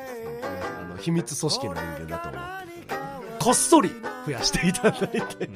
[0.81, 2.41] あの秘密組織の人間だと思っ
[2.87, 3.10] て
[3.41, 3.89] こっそり
[4.25, 5.49] 増やしていただいて、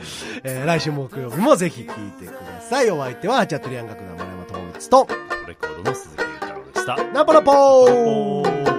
[0.43, 2.89] えー来週木曜日もぜひ聞いてください。
[2.89, 5.13] お相手は、ハチャトリアン楽団丸山智光と、
[5.47, 7.03] レコードの鈴木裕太郎でした。
[7.13, 8.74] ナポラポー